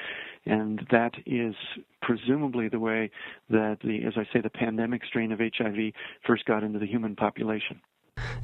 And 0.46 0.86
that 0.92 1.14
is 1.26 1.56
presumably 2.02 2.70
the 2.70 2.80
way 2.80 3.10
that 3.50 3.78
the, 3.84 4.06
as 4.06 4.14
I 4.16 4.26
say, 4.32 4.42
the 4.42 4.50
pandemic 4.50 5.04
strain 5.06 5.32
of 5.32 5.40
HIV 5.40 5.94
first 6.26 6.46
got 6.46 6.64
into 6.64 6.80
the 6.80 6.88
human 6.88 7.16
population. 7.16 7.82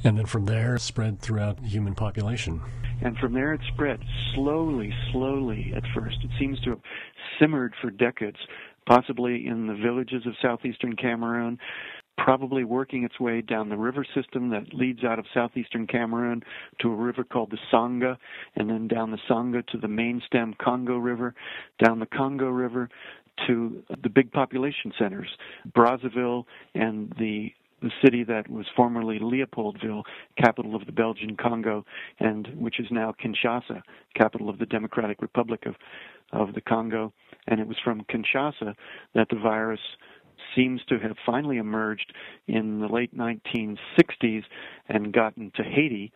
And 0.04 0.18
then 0.18 0.26
from 0.26 0.46
there, 0.46 0.78
spread 0.78 1.20
throughout 1.20 1.62
the 1.62 1.68
human 1.68 1.94
population. 1.94 2.60
And 3.02 3.16
from 3.18 3.32
there, 3.32 3.52
it 3.52 3.60
spread 3.72 4.00
slowly, 4.34 4.92
slowly 5.12 5.72
at 5.76 5.84
first. 5.94 6.18
It 6.22 6.30
seems 6.38 6.60
to 6.60 6.70
have 6.70 6.80
simmered 7.38 7.74
for 7.80 7.90
decades, 7.90 8.38
possibly 8.86 9.46
in 9.46 9.66
the 9.66 9.74
villages 9.74 10.26
of 10.26 10.34
southeastern 10.42 10.96
Cameroon, 10.96 11.58
probably 12.18 12.64
working 12.64 13.04
its 13.04 13.18
way 13.18 13.40
down 13.40 13.68
the 13.68 13.76
river 13.76 14.04
system 14.14 14.50
that 14.50 14.74
leads 14.74 15.04
out 15.04 15.18
of 15.18 15.24
southeastern 15.32 15.86
Cameroon 15.86 16.42
to 16.80 16.92
a 16.92 16.94
river 16.94 17.24
called 17.24 17.50
the 17.50 17.58
Sangha, 17.72 18.16
and 18.56 18.68
then 18.68 18.88
down 18.88 19.10
the 19.10 19.18
Sangha 19.30 19.66
to 19.68 19.78
the 19.78 19.88
main 19.88 20.20
stem 20.26 20.54
Congo 20.60 20.98
River, 20.98 21.34
down 21.82 22.00
the 22.00 22.06
Congo 22.06 22.48
River 22.48 22.88
to 23.46 23.82
the 24.02 24.10
big 24.10 24.30
population 24.30 24.92
centers, 24.98 25.28
Brazzaville 25.74 26.44
and 26.74 27.12
the 27.18 27.52
the 27.82 27.90
city 28.02 28.24
that 28.24 28.48
was 28.48 28.66
formerly 28.76 29.18
Leopoldville, 29.18 30.02
capital 30.36 30.74
of 30.74 30.86
the 30.86 30.92
Belgian 30.92 31.36
Congo, 31.36 31.84
and 32.20 32.48
which 32.56 32.78
is 32.80 32.86
now 32.90 33.14
Kinshasa, 33.22 33.82
capital 34.14 34.48
of 34.48 34.58
the 34.58 34.66
Democratic 34.66 35.20
Republic 35.20 35.64
of, 35.66 35.74
of 36.32 36.54
the 36.54 36.60
Congo. 36.60 37.12
And 37.46 37.60
it 37.60 37.66
was 37.66 37.76
from 37.82 38.04
Kinshasa 38.04 38.74
that 39.14 39.28
the 39.28 39.38
virus 39.38 39.80
seems 40.54 40.80
to 40.88 40.98
have 40.98 41.16
finally 41.24 41.58
emerged 41.58 42.12
in 42.46 42.80
the 42.80 42.88
late 42.88 43.16
1960s 43.16 44.44
and 44.88 45.12
gotten 45.12 45.50
to 45.56 45.62
Haiti 45.62 46.12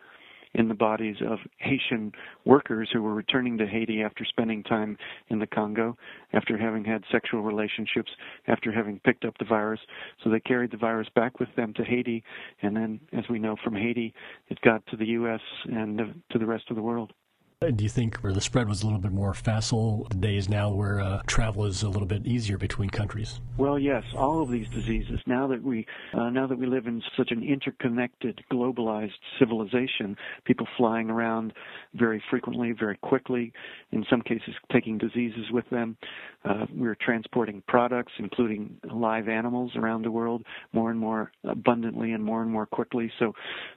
in 0.53 0.67
the 0.67 0.73
bodies 0.73 1.17
of 1.27 1.39
Haitian 1.57 2.11
workers 2.45 2.89
who 2.91 3.01
were 3.01 3.13
returning 3.13 3.57
to 3.57 3.67
Haiti 3.67 4.01
after 4.01 4.25
spending 4.25 4.63
time 4.63 4.97
in 5.29 5.39
the 5.39 5.47
Congo, 5.47 5.97
after 6.33 6.57
having 6.57 6.83
had 6.83 7.03
sexual 7.11 7.41
relationships, 7.41 8.11
after 8.47 8.71
having 8.71 8.99
picked 8.99 9.25
up 9.25 9.37
the 9.37 9.45
virus. 9.45 9.79
So 10.23 10.29
they 10.29 10.39
carried 10.39 10.71
the 10.71 10.77
virus 10.77 11.07
back 11.15 11.39
with 11.39 11.49
them 11.55 11.73
to 11.75 11.83
Haiti, 11.83 12.23
and 12.61 12.75
then, 12.75 12.99
as 13.13 13.25
we 13.29 13.39
know 13.39 13.55
from 13.63 13.75
Haiti, 13.75 14.13
it 14.49 14.59
got 14.61 14.85
to 14.87 14.97
the 14.97 15.05
U.S. 15.05 15.41
and 15.65 16.21
to 16.31 16.39
the 16.39 16.45
rest 16.45 16.65
of 16.69 16.75
the 16.75 16.81
world. 16.81 17.13
Do 17.59 17.83
you 17.83 17.89
think 17.89 18.17
where 18.17 18.33
the 18.33 18.39
spread 18.39 18.69
was 18.69 18.83
a 18.83 18.85
little 18.85 18.99
bit 18.99 19.11
more 19.11 19.33
facile 19.33 20.05
the 20.11 20.17
days 20.17 20.47
now 20.47 20.69
where 20.69 21.01
uh, 21.01 21.23
travel 21.25 21.65
is 21.65 21.81
a 21.81 21.89
little 21.89 22.07
bit 22.07 22.27
easier 22.27 22.55
between 22.55 22.91
countries? 22.91 23.41
Well, 23.57 23.79
yes, 23.79 24.03
all 24.15 24.43
of 24.43 24.51
these 24.51 24.69
diseases. 24.69 25.19
Now 25.25 25.47
that 25.47 25.63
we 25.63 25.87
uh, 26.13 26.29
now 26.29 26.45
that 26.45 26.59
we 26.59 26.67
live 26.67 26.85
in 26.85 27.01
such 27.17 27.31
an 27.31 27.41
interconnected, 27.41 28.43
globalized 28.53 29.17
civilization, 29.39 30.15
people 30.45 30.67
flying 30.77 31.09
around 31.09 31.51
very 31.95 32.23
frequently, 32.29 32.73
very 32.73 32.97
quickly, 32.97 33.51
in 33.91 34.05
some 34.07 34.21
cases 34.21 34.53
taking 34.71 34.99
diseases 34.99 35.49
with 35.51 35.67
them. 35.71 35.97
Uh, 36.45 36.67
we're 36.75 36.95
transporting 36.95 37.63
products, 37.67 38.13
including 38.19 38.77
live 38.83 39.27
animals, 39.27 39.71
around 39.75 40.03
the 40.03 40.11
world 40.11 40.43
more 40.73 40.91
and 40.91 40.99
more 40.99 41.31
abundantly 41.43 42.11
and 42.11 42.23
more 42.23 42.43
and 42.43 42.51
more 42.51 42.67
quickly. 42.67 43.11
So, 43.17 43.33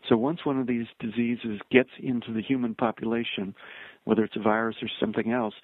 so 0.09 0.17
once 0.19 0.45
one 0.45 0.61
of 0.61 0.67
these 0.67 0.87
diseases 1.01 1.59
gets 1.73 1.91
into 1.99 2.33
the 2.33 2.43
human 2.43 2.75
population, 2.75 3.55
whether 4.04 4.25
it's 4.25 4.37
a 4.37 4.40
virus 4.40 4.76
or 4.83 4.88
something 4.99 5.33
else, 5.33 5.54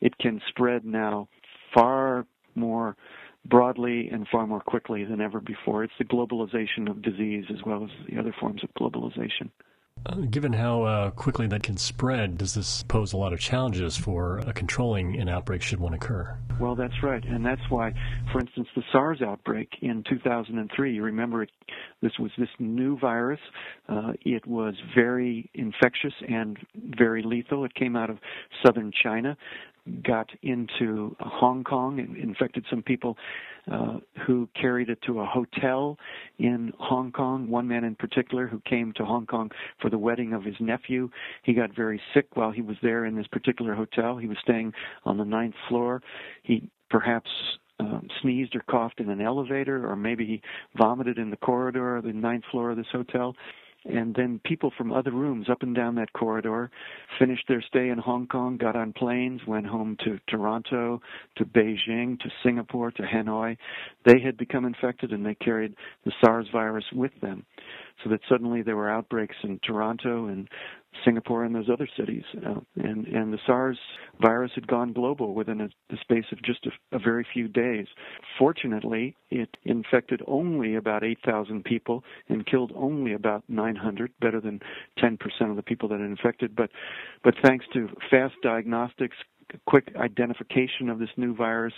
it 0.00 0.16
can 0.18 0.40
spread 0.48 0.84
now 0.84 1.28
far 1.74 2.26
more 2.54 2.96
broadly 3.44 4.08
and 4.10 4.26
far 4.28 4.46
more 4.46 4.60
quickly 4.60 5.04
than 5.04 5.20
ever 5.20 5.40
before. 5.40 5.84
It's 5.84 5.92
the 5.98 6.04
globalization 6.04 6.90
of 6.90 7.02
disease 7.02 7.44
as 7.50 7.62
well 7.64 7.84
as 7.84 7.90
the 8.08 8.18
other 8.18 8.34
forms 8.38 8.62
of 8.64 8.70
globalization. 8.74 9.50
Uh, 10.06 10.14
given 10.30 10.52
how 10.52 10.82
uh, 10.84 11.10
quickly 11.10 11.48
that 11.48 11.64
can 11.64 11.76
spread, 11.76 12.38
does 12.38 12.54
this 12.54 12.84
pose 12.84 13.12
a 13.12 13.16
lot 13.16 13.32
of 13.32 13.40
challenges 13.40 13.96
for 13.96 14.38
uh, 14.40 14.52
controlling 14.52 15.18
an 15.18 15.28
outbreak 15.28 15.60
should 15.60 15.80
one 15.80 15.94
occur? 15.94 16.36
Well, 16.60 16.76
that's 16.76 17.02
right, 17.02 17.24
and 17.24 17.44
that's 17.44 17.62
why, 17.70 17.92
for 18.30 18.40
instance, 18.40 18.68
the 18.76 18.84
SARS 18.92 19.20
outbreak 19.20 19.68
in 19.82 20.04
2003. 20.08 20.94
You 20.94 21.02
remember, 21.02 21.42
it, 21.42 21.50
this 22.02 22.12
was 22.20 22.30
this 22.38 22.48
new 22.60 22.96
virus. 22.98 23.40
Uh, 23.88 24.12
it 24.22 24.46
was 24.46 24.74
very 24.94 25.50
infectious 25.54 26.14
and 26.28 26.56
very 26.96 27.22
lethal. 27.22 27.64
It 27.64 27.74
came 27.74 27.96
out 27.96 28.08
of 28.08 28.18
southern 28.64 28.92
China 29.02 29.36
got 30.02 30.30
into 30.42 31.16
Hong 31.20 31.64
Kong 31.64 31.98
and 32.00 32.16
infected 32.16 32.64
some 32.68 32.82
people 32.82 33.16
uh, 33.70 33.98
who 34.26 34.48
carried 34.60 34.88
it 34.88 34.98
to 35.06 35.20
a 35.20 35.26
hotel 35.26 35.98
in 36.38 36.72
Hong 36.78 37.12
Kong. 37.12 37.48
One 37.48 37.66
man 37.66 37.84
in 37.84 37.94
particular 37.94 38.46
who 38.46 38.60
came 38.68 38.92
to 38.96 39.04
Hong 39.04 39.26
Kong 39.26 39.50
for 39.80 39.90
the 39.90 39.98
wedding 39.98 40.32
of 40.32 40.44
his 40.44 40.54
nephew. 40.60 41.10
He 41.42 41.52
got 41.52 41.74
very 41.74 42.00
sick 42.14 42.26
while 42.34 42.50
he 42.50 42.62
was 42.62 42.76
there 42.82 43.04
in 43.04 43.16
this 43.16 43.26
particular 43.28 43.74
hotel. 43.74 44.16
He 44.16 44.28
was 44.28 44.38
staying 44.42 44.72
on 45.04 45.18
the 45.18 45.24
ninth 45.24 45.54
floor. 45.68 46.02
He 46.42 46.68
perhaps 46.90 47.30
um, 47.78 48.08
sneezed 48.22 48.54
or 48.56 48.64
coughed 48.70 49.00
in 49.00 49.10
an 49.10 49.20
elevator, 49.20 49.88
or 49.88 49.96
maybe 49.96 50.24
he 50.24 50.42
vomited 50.76 51.18
in 51.18 51.30
the 51.30 51.36
corridor 51.36 51.96
of 51.96 52.04
the 52.04 52.12
ninth 52.12 52.44
floor 52.50 52.70
of 52.70 52.76
this 52.76 52.86
hotel 52.90 53.34
and 53.88 54.14
then 54.14 54.40
people 54.44 54.72
from 54.76 54.92
other 54.92 55.10
rooms 55.10 55.48
up 55.50 55.62
and 55.62 55.74
down 55.74 55.94
that 55.96 56.12
corridor 56.12 56.70
finished 57.18 57.44
their 57.48 57.62
stay 57.62 57.88
in 57.88 57.98
Hong 57.98 58.26
Kong, 58.26 58.56
got 58.56 58.76
on 58.76 58.92
planes, 58.92 59.40
went 59.46 59.66
home 59.66 59.96
to 60.04 60.18
Toronto, 60.28 61.00
to 61.36 61.44
Beijing, 61.44 62.18
to 62.20 62.30
Singapore, 62.42 62.90
to 62.92 63.02
Hanoi. 63.02 63.56
They 64.04 64.20
had 64.20 64.36
become 64.36 64.64
infected 64.64 65.12
and 65.12 65.24
they 65.24 65.34
carried 65.34 65.74
the 66.04 66.12
SARS 66.24 66.46
virus 66.52 66.84
with 66.92 67.12
them. 67.20 67.44
So 68.04 68.10
that 68.10 68.20
suddenly 68.28 68.62
there 68.62 68.76
were 68.76 68.90
outbreaks 68.90 69.36
in 69.42 69.58
Toronto 69.64 70.26
and 70.26 70.48
Singapore 71.04 71.44
and 71.44 71.54
those 71.54 71.68
other 71.70 71.88
cities. 71.96 72.24
Uh, 72.34 72.60
and, 72.76 73.06
and 73.06 73.32
the 73.32 73.38
SARS 73.46 73.78
virus 74.20 74.50
had 74.54 74.66
gone 74.66 74.92
global 74.92 75.34
within 75.34 75.60
a, 75.60 75.68
the 75.90 75.96
space 76.00 76.24
of 76.32 76.42
just 76.42 76.66
a, 76.66 76.96
a 76.96 76.98
very 76.98 77.26
few 77.32 77.48
days. 77.48 77.86
Fortunately, 78.38 79.16
it 79.30 79.56
infected 79.64 80.22
only 80.26 80.74
about 80.74 81.04
8,000 81.04 81.64
people 81.64 82.04
and 82.28 82.46
killed 82.46 82.72
only 82.74 83.12
about 83.12 83.44
900, 83.48 84.12
better 84.20 84.40
than 84.40 84.60
10% 84.98 85.18
of 85.50 85.56
the 85.56 85.62
people 85.62 85.88
that 85.88 86.00
it 86.00 86.04
infected. 86.04 86.54
But, 86.54 86.70
but 87.24 87.34
thanks 87.44 87.66
to 87.72 87.88
fast 88.10 88.34
diagnostics, 88.42 89.16
quick 89.66 89.92
identification 89.96 90.88
of 90.88 90.98
this 90.98 91.08
new 91.16 91.34
virus 91.34 91.72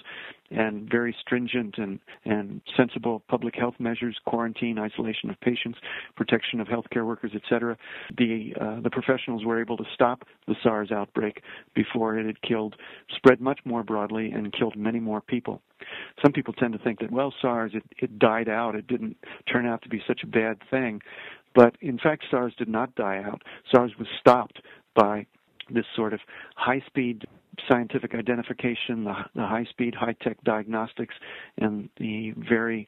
and 0.51 0.89
very 0.91 1.15
stringent 1.21 1.77
and, 1.77 1.99
and 2.25 2.61
sensible 2.77 3.23
public 3.29 3.55
health 3.55 3.75
measures, 3.79 4.17
quarantine, 4.27 4.79
isolation 4.79 5.29
of 5.31 5.39
patients, 5.41 5.79
protection 6.17 6.61
of 6.61 6.67
healthcare 6.69 7.07
workers, 7.07 7.33
etc. 7.35 7.77
The 8.17 8.55
uh, 8.61 8.81
the 8.81 8.91
professionals 8.91 9.45
were 9.45 9.61
able 9.61 9.77
to 9.77 9.85
stop 9.93 10.25
the 10.47 10.55
SARS 10.63 10.91
outbreak 10.91 11.43
before 11.75 12.19
it 12.19 12.27
had 12.27 12.41
killed, 12.43 12.77
spread 13.15 13.41
much 13.41 13.61
more 13.65 13.83
broadly, 13.83 14.31
and 14.31 14.53
killed 14.53 14.77
many 14.77 15.01
more 15.01 15.21
people. 15.21 15.61
Some 16.23 16.33
people 16.33 16.55
tend 16.55 16.73
to 16.73 16.79
think 16.79 17.01
that 17.01 17.11
well, 17.11 17.33
SARS 17.41 17.73
it, 17.75 17.85
it 17.99 18.19
died 18.19 18.49
out. 18.49 18.75
It 18.75 18.87
didn't 18.87 19.17
turn 19.51 19.67
out 19.67 19.83
to 19.83 19.89
be 19.89 20.03
such 20.07 20.23
a 20.23 20.27
bad 20.27 20.59
thing, 20.71 21.03
but 21.55 21.77
in 21.81 21.99
fact, 21.99 22.25
SARS 22.31 22.55
did 22.57 22.69
not 22.69 22.95
die 22.95 23.23
out. 23.25 23.43
SARS 23.71 23.93
was 23.99 24.09
stopped 24.21 24.61
by 24.95 25.27
this 25.71 25.85
sort 25.95 26.13
of 26.13 26.21
high 26.57 26.83
speed 26.87 27.27
scientific 27.69 28.15
identification, 28.15 29.05
the, 29.05 29.15
the 29.35 29.47
high 29.47 29.67
speed, 29.71 29.95
high 29.95 30.17
tech 30.23 30.43
diagnostics, 30.45 31.15
and 31.57 31.89
the 31.99 32.33
very 32.37 32.87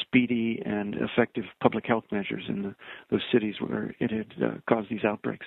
speedy 0.00 0.62
and 0.64 0.94
effective 0.96 1.44
public 1.60 1.86
health 1.86 2.04
measures 2.10 2.44
in 2.48 2.62
the, 2.62 2.74
those 3.10 3.22
cities 3.32 3.56
where 3.60 3.94
it 3.98 4.10
had 4.10 4.32
uh, 4.42 4.54
caused 4.68 4.88
these 4.90 5.04
outbreaks. 5.04 5.46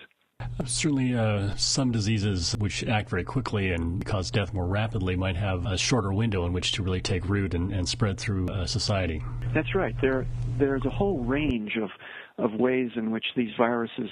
Certainly, 0.65 1.15
uh, 1.15 1.55
some 1.55 1.91
diseases 1.91 2.55
which 2.57 2.83
act 2.83 3.09
very 3.09 3.23
quickly 3.23 3.71
and 3.71 4.05
cause 4.05 4.29
death 4.31 4.53
more 4.53 4.67
rapidly 4.67 5.15
might 5.15 5.37
have 5.37 5.65
a 5.65 5.77
shorter 5.77 6.11
window 6.11 6.45
in 6.45 6.51
which 6.53 6.73
to 6.73 6.83
really 6.83 7.01
take 7.01 7.27
root 7.29 7.53
and, 7.53 7.71
and 7.71 7.87
spread 7.87 8.19
through 8.19 8.49
uh, 8.49 8.65
society. 8.65 9.21
That's 9.53 9.73
right. 9.75 9.95
There, 10.01 10.25
there's 10.57 10.85
a 10.85 10.89
whole 10.89 11.19
range 11.23 11.77
of 11.77 11.89
of 12.37 12.53
ways 12.53 12.91
in 12.95 13.11
which 13.11 13.25
these 13.35 13.51
viruses 13.57 14.09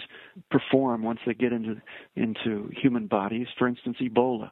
perform 0.50 1.03
once 1.03 1.20
they 1.25 1.34
get 1.34 1.51
into 1.51 1.75
into 2.15 2.70
human 2.82 3.08
bodies. 3.08 3.48
For 3.58 3.68
instance, 3.68 3.98
Ebola. 4.01 4.50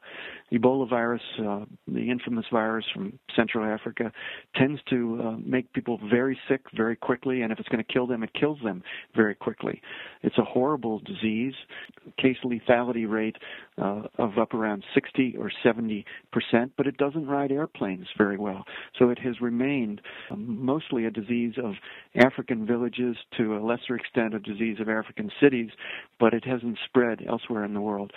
Ebola 0.52 0.88
virus, 0.88 1.22
uh, 1.38 1.64
the 1.88 2.10
infamous 2.10 2.44
virus 2.52 2.84
from 2.92 3.18
Central 3.34 3.64
Africa, 3.64 4.12
tends 4.56 4.80
to 4.90 5.20
uh, 5.24 5.36
make 5.42 5.72
people 5.72 5.98
very 6.10 6.38
sick 6.48 6.60
very 6.76 6.96
quickly, 6.96 7.42
and 7.42 7.52
if 7.52 7.58
it's 7.58 7.68
going 7.68 7.82
to 7.82 7.92
kill 7.92 8.06
them, 8.06 8.22
it 8.22 8.30
kills 8.38 8.58
them 8.62 8.82
very 9.16 9.34
quickly. 9.34 9.80
It's 10.22 10.36
a 10.36 10.44
horrible 10.44 11.00
disease. 11.00 11.54
Case 12.18 12.36
lethality 12.44 13.08
rate 13.08 13.36
uh, 13.78 14.02
of 14.18 14.36
up 14.38 14.52
around 14.52 14.84
60 14.94 15.36
or 15.38 15.50
70 15.62 16.04
percent, 16.30 16.72
but 16.76 16.86
it 16.86 16.98
doesn't 16.98 17.26
ride 17.26 17.50
airplanes 17.50 18.06
very 18.18 18.36
well. 18.36 18.64
So 18.98 19.08
it 19.08 19.18
has 19.20 19.40
remained 19.40 20.02
mostly 20.36 21.06
a 21.06 21.10
disease 21.10 21.54
of 21.62 21.74
African 22.14 22.66
villages 22.66 23.16
to 23.38 23.61
lesser 23.62 23.96
extent 23.96 24.34
a 24.34 24.38
disease 24.38 24.78
of 24.80 24.88
African 24.88 25.30
cities, 25.40 25.70
but 26.18 26.34
it 26.34 26.44
hasn't 26.44 26.78
spread 26.86 27.24
elsewhere 27.26 27.64
in 27.64 27.74
the 27.74 27.80
world. 27.80 28.12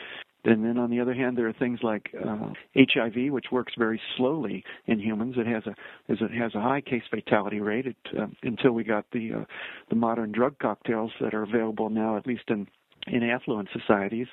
And 0.46 0.64
then 0.64 0.78
on 0.78 0.92
the 0.92 1.00
other 1.00 1.16
hand, 1.16 1.38
there 1.38 1.48
are 1.48 1.54
things 1.54 1.80
like 1.82 2.14
uh, 2.24 2.50
HIV, 2.76 3.32
which 3.32 3.48
works 3.52 3.74
very 3.78 4.00
slowly 4.16 4.64
in 4.86 5.00
humans. 5.00 5.36
It 5.38 5.48
has 5.48 5.64
a 5.66 5.76
it 6.08 6.32
has 6.32 6.54
a 6.54 6.62
high 6.62 6.82
case 6.82 7.02
fatality 7.10 7.62
rate 7.62 7.88
it, 7.88 7.96
uh, 8.18 8.28
until 8.44 8.74
we 8.74 8.84
got 8.84 9.06
the 9.12 9.32
uh, 9.34 9.46
the 9.90 9.96
modern 9.96 10.32
drug 10.32 10.60
cocktails 10.60 11.12
that 11.20 11.34
are 11.34 11.42
available 11.42 11.90
now, 11.90 12.16
at 12.16 12.28
least 12.28 12.44
in 12.50 12.68
in 13.08 13.24
affluent 13.24 13.70
societies, 13.72 14.28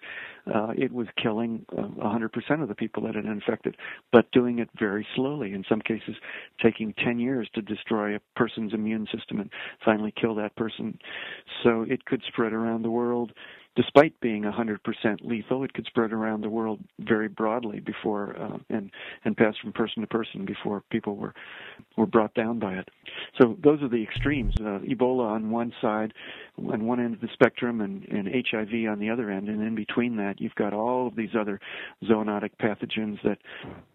uh, 0.53 0.73
it 0.77 0.93
was 0.93 1.07
killing 1.23 1.65
uh, 1.77 1.83
100% 1.83 2.63
of 2.63 2.69
the 2.69 2.75
people 2.75 3.03
that 3.05 3.17
it 3.17 3.25
infected, 3.25 3.77
but 4.13 4.31
doing 4.33 4.59
it 4.59 4.69
very 4.79 5.07
slowly. 5.15 5.53
In 5.53 5.65
some 5.69 5.81
cases, 5.81 6.17
taking 6.63 6.95
10 7.05 7.19
years 7.19 7.49
to 7.55 7.63
destroy 7.63 8.17
a 8.17 8.21
person's 8.35 8.73
immune 8.73 9.07
system 9.15 9.41
and 9.41 9.51
finally 9.85 10.13
kill 10.21 10.35
that 10.37 10.57
person. 10.57 10.99
So 11.63 11.83
it 11.89 12.05
could 12.05 12.23
spread 12.29 12.53
around 12.53 12.83
the 12.83 12.91
world 12.91 13.33
despite 13.77 14.19
being 14.21 14.43
100% 14.43 14.79
lethal, 15.23 15.65
it 15.65 15.73
could 15.73 15.87
spread 15.87 16.13
around 16.13 16.43
the 16.43 16.49
world 16.49 16.81
very 17.01 17.29
broadly 17.29 17.81
before 17.81 18.37
uh, 18.39 18.59
and 18.71 18.91
and 19.25 19.37
pass 19.37 19.55
from 19.63 19.73
person 19.73 20.03
to 20.03 20.07
person 20.07 20.45
before 20.45 20.83
people 20.91 21.17
were 21.17 21.35
were 21.97 22.07
brought 22.07 22.35
down 22.35 22.59
by 22.59 22.75
it. 22.75 22.89
So 23.41 23.57
those 23.63 23.83
are 23.83 23.89
the 23.89 24.03
extremes: 24.03 24.55
uh, 24.61 24.81
Ebola 24.81 25.31
on 25.31 25.51
one 25.51 25.73
side, 25.81 26.13
on 26.59 26.87
one 26.87 27.01
end 27.01 27.15
of 27.15 27.21
the 27.21 27.29
spectrum, 27.33 27.81
and, 27.81 28.05
and 28.09 28.29
HIV 28.29 28.91
on 28.91 28.99
the 28.99 29.11
other 29.11 29.31
end, 29.31 29.49
and 29.49 29.63
in 29.63 29.75
between 29.75 30.17
that, 30.17 30.41
you've 30.41 30.55
got 30.55 30.73
all 30.73 31.07
of 31.07 31.17
these 31.17 31.35
other 31.39 31.61
zoonotic 32.05 32.51
pathogens 32.61 33.19
that, 33.23 33.39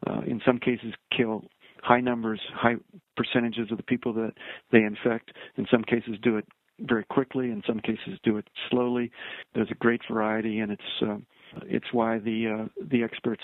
uh, 0.08 0.22
in 0.22 0.42
some 0.46 0.58
cases, 0.58 0.94
kill 1.16 1.44
high 1.84 2.02
numbers, 2.02 2.42
high 2.54 2.76
percentages 3.16 3.72
of 3.72 3.78
the 3.78 3.84
people 3.84 4.14
that 4.14 4.34
they 4.72 4.80
infect. 4.80 5.32
In 5.58 5.66
some 5.72 5.84
cases, 5.84 6.18
do 6.22 6.38
it 6.38 6.46
very 6.80 7.04
quickly. 7.06 7.52
In 7.52 7.64
some 7.68 7.80
cases, 7.80 8.20
do 8.24 8.38
it 8.38 8.48
slowly. 8.70 9.12
There's 9.54 9.72
a 9.72 9.76
great 9.76 10.02
variety, 10.10 10.60
and 10.60 10.72
it's 10.72 10.82
uh, 11.02 11.18
it's 11.66 11.88
why 11.92 12.20
the 12.20 12.48
uh, 12.48 12.86
the 12.92 13.04
experts 13.04 13.44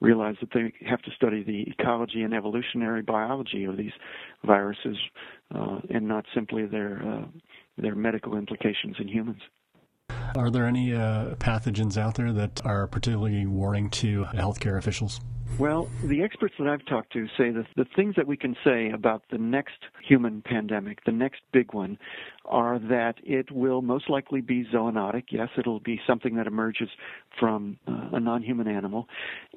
realize 0.00 0.36
that 0.40 0.50
they 0.52 0.72
have 0.88 1.02
to 1.02 1.10
study 1.16 1.42
the 1.42 1.62
ecology 1.70 2.22
and 2.22 2.32
evolutionary 2.32 3.02
biology 3.02 3.64
of 3.64 3.76
these 3.76 3.92
viruses, 4.44 4.96
uh, 5.54 5.80
and 5.90 6.06
not 6.06 6.24
simply 6.34 6.66
their 6.66 7.02
uh, 7.02 7.24
their 7.76 7.94
medical 7.94 8.36
implications 8.36 8.96
in 8.98 9.08
humans. 9.08 9.40
Are 10.36 10.50
there 10.50 10.66
any 10.66 10.94
uh, 10.94 11.34
pathogens 11.36 11.96
out 11.96 12.14
there 12.14 12.32
that 12.32 12.64
are 12.64 12.86
particularly 12.86 13.46
warning 13.46 13.90
to 13.90 14.24
healthcare 14.34 14.78
officials? 14.78 15.20
Well, 15.58 15.90
the 16.04 16.22
experts 16.22 16.54
that 16.60 16.68
I've 16.68 16.86
talked 16.86 17.12
to 17.14 17.26
say 17.36 17.50
that 17.50 17.66
the 17.76 17.84
things 17.96 18.14
that 18.16 18.28
we 18.28 18.36
can 18.36 18.54
say 18.62 18.90
about 18.90 19.24
the 19.32 19.38
next 19.38 19.78
human 20.08 20.40
pandemic, 20.40 21.04
the 21.04 21.10
next 21.10 21.40
big 21.52 21.74
one, 21.74 21.98
are 22.44 22.78
that 22.78 23.16
it 23.24 23.50
will 23.50 23.82
most 23.82 24.08
likely 24.08 24.40
be 24.40 24.64
zoonotic. 24.72 25.24
Yes, 25.30 25.48
it'll 25.58 25.80
be 25.80 26.00
something 26.06 26.36
that 26.36 26.46
emerges 26.46 26.88
from 27.38 27.78
uh, 27.86 28.16
a 28.16 28.20
non 28.20 28.42
human 28.42 28.68
animal. 28.68 29.08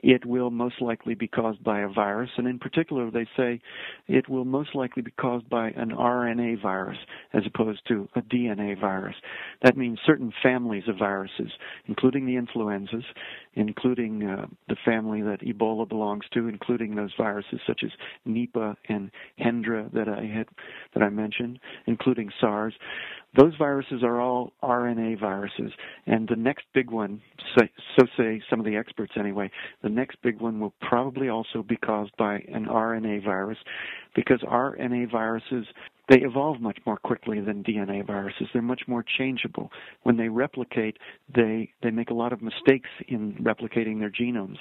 It 0.04 0.26
will 0.26 0.50
most 0.50 0.82
likely 0.82 1.14
be 1.14 1.28
caused 1.28 1.64
by 1.64 1.82
a 1.82 1.88
virus, 1.88 2.30
and 2.38 2.48
in 2.48 2.60
particular, 2.60 3.12
they 3.12 3.28
say 3.38 3.60
it 4.08 4.28
will 4.30 4.46
most 4.46 4.74
likely 4.74 5.04
be 5.04 5.12
caused 5.12 5.50
by 5.50 5.70
an 5.70 5.92
RNA 5.92 6.62
virus 6.62 6.98
as 7.34 7.44
opposed 7.46 7.82
to 7.88 8.10
a 8.16 8.22
DNA 8.22 8.80
virus. 8.80 9.16
That 9.64 9.78
means 9.78 10.00
certain 10.06 10.34
families 10.42 10.84
of 10.88 10.98
viruses, 10.98 11.52
including 11.86 12.26
the 12.26 12.36
influenzas, 12.36 13.04
including 13.54 14.24
uh, 14.24 14.46
the 14.70 14.78
family 14.86 15.22
that 15.22 15.42
Ebola 15.42 15.88
belongs 15.88 16.24
to, 16.34 16.48
including 16.48 16.96
those 16.96 17.12
viruses 17.18 17.60
such 17.68 17.82
as 17.84 17.92
Nipah 18.28 18.76
and 18.90 19.12
Hendra 19.40 19.92
that 19.94 20.08
I 20.08 20.26
had 20.26 20.48
that 20.94 21.04
I 21.04 21.10
mentioned, 21.10 21.60
including 21.86 22.32
SARS. 22.40 22.74
Those 23.38 23.56
viruses 23.58 24.04
are 24.04 24.20
all 24.20 24.52
RNA 24.62 25.20
viruses, 25.20 25.72
and 26.06 26.28
the 26.28 26.36
next 26.36 26.66
big 26.74 26.92
one, 26.92 27.22
so 27.58 28.06
say 28.18 28.42
some 28.50 28.60
of 28.60 28.66
the 28.66 28.76
experts 28.76 29.14
anyway, 29.18 29.50
the 29.82 29.90
next 29.90 30.18
big 30.22 30.42
one 30.42 30.60
will 30.60 30.74
probably 30.82 31.30
also 31.30 31.64
be 31.64 31.78
caused 31.78 32.12
by 32.18 32.44
an 32.52 32.66
RNA 32.66 33.24
virus, 33.24 33.58
because 34.16 34.42
RNA 34.42 35.12
viruses 35.12 35.66
they 36.10 36.20
evolve 36.24 36.60
much 36.60 36.78
more 36.86 36.98
quickly 36.98 37.40
than 37.40 37.64
DNA 37.64 38.06
viruses. 38.06 38.48
They're 38.52 38.62
much 38.62 38.82
more 38.86 39.06
changeable. 39.18 39.72
When 40.04 40.18
they 40.18 40.28
replicate, 40.28 40.98
they 41.34 41.72
they 41.82 41.92
make 41.92 42.10
a 42.10 42.14
lot 42.14 42.34
of 42.34 42.42
mistakes 42.42 42.90
in 43.08 43.36
replicating 43.36 44.00
their 44.00 44.10
genomes. 44.10 44.58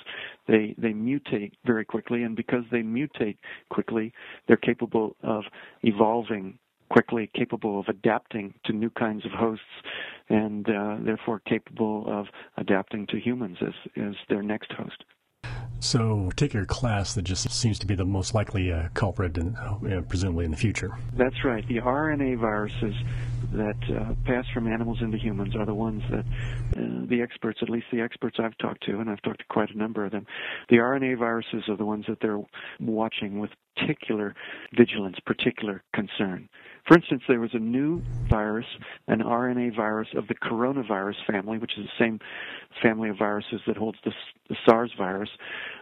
They 0.46 0.76
they 0.78 0.92
mutate 0.92 1.52
very 1.66 1.84
quickly, 1.84 2.22
and 2.22 2.36
because 2.36 2.62
they 2.70 2.82
mutate 2.82 3.38
quickly, 3.68 4.12
they're 4.46 4.56
capable 4.58 5.16
of 5.24 5.42
evolving 5.82 6.56
quickly, 6.90 7.30
capable 7.34 7.80
of 7.80 7.88
adapting 7.88 8.54
to 8.64 8.72
new 8.72 8.90
kinds 8.90 9.24
of 9.24 9.32
hosts, 9.32 9.64
and 10.28 10.68
uh, 10.68 10.96
therefore 11.00 11.40
capable 11.40 12.04
of 12.06 12.26
adapting 12.56 13.06
to 13.08 13.18
humans 13.18 13.58
as 13.60 13.74
as 13.96 14.14
their 14.28 14.42
next 14.42 14.72
host. 14.72 15.04
So, 15.82 16.30
take 16.36 16.52
your 16.52 16.66
class 16.66 17.14
that 17.14 17.22
just 17.22 17.50
seems 17.50 17.78
to 17.78 17.86
be 17.86 17.94
the 17.94 18.04
most 18.04 18.34
likely 18.34 18.70
uh, 18.70 18.88
culprit, 18.92 19.38
in, 19.38 19.56
uh, 19.56 20.02
presumably 20.06 20.44
in 20.44 20.50
the 20.50 20.56
future. 20.56 20.98
That's 21.16 21.42
right. 21.42 21.66
The 21.66 21.78
RNA 21.78 22.38
viruses 22.38 22.94
that 23.54 23.78
uh, 23.88 24.14
pass 24.26 24.44
from 24.52 24.70
animals 24.70 24.98
into 25.00 25.16
humans 25.16 25.56
are 25.56 25.64
the 25.64 25.74
ones 25.74 26.02
that 26.10 26.26
uh, 26.76 27.06
the 27.08 27.22
experts, 27.22 27.60
at 27.62 27.70
least 27.70 27.86
the 27.90 28.02
experts 28.02 28.36
I've 28.38 28.56
talked 28.58 28.84
to, 28.84 29.00
and 29.00 29.08
I've 29.08 29.22
talked 29.22 29.38
to 29.38 29.46
quite 29.48 29.70
a 29.70 29.78
number 29.78 30.04
of 30.04 30.12
them, 30.12 30.26
the 30.68 30.76
RNA 30.76 31.18
viruses 31.18 31.64
are 31.68 31.76
the 31.76 31.86
ones 31.86 32.04
that 32.08 32.18
they're 32.20 32.42
watching 32.78 33.38
with 33.38 33.50
particular 33.76 34.34
vigilance, 34.76 35.16
particular 35.24 35.82
concern. 35.94 36.48
For 36.90 36.96
instance, 36.96 37.22
there 37.28 37.38
was 37.38 37.54
a 37.54 37.60
new 37.60 38.02
virus, 38.28 38.66
an 39.06 39.20
RNA 39.20 39.76
virus 39.76 40.08
of 40.16 40.26
the 40.26 40.34
coronavirus 40.34 41.24
family, 41.24 41.56
which 41.56 41.78
is 41.78 41.84
the 41.84 42.04
same 42.04 42.18
family 42.82 43.08
of 43.10 43.16
viruses 43.16 43.60
that 43.68 43.76
holds 43.76 43.98
the, 44.04 44.10
the 44.48 44.56
SARS 44.68 44.90
virus. 44.98 45.28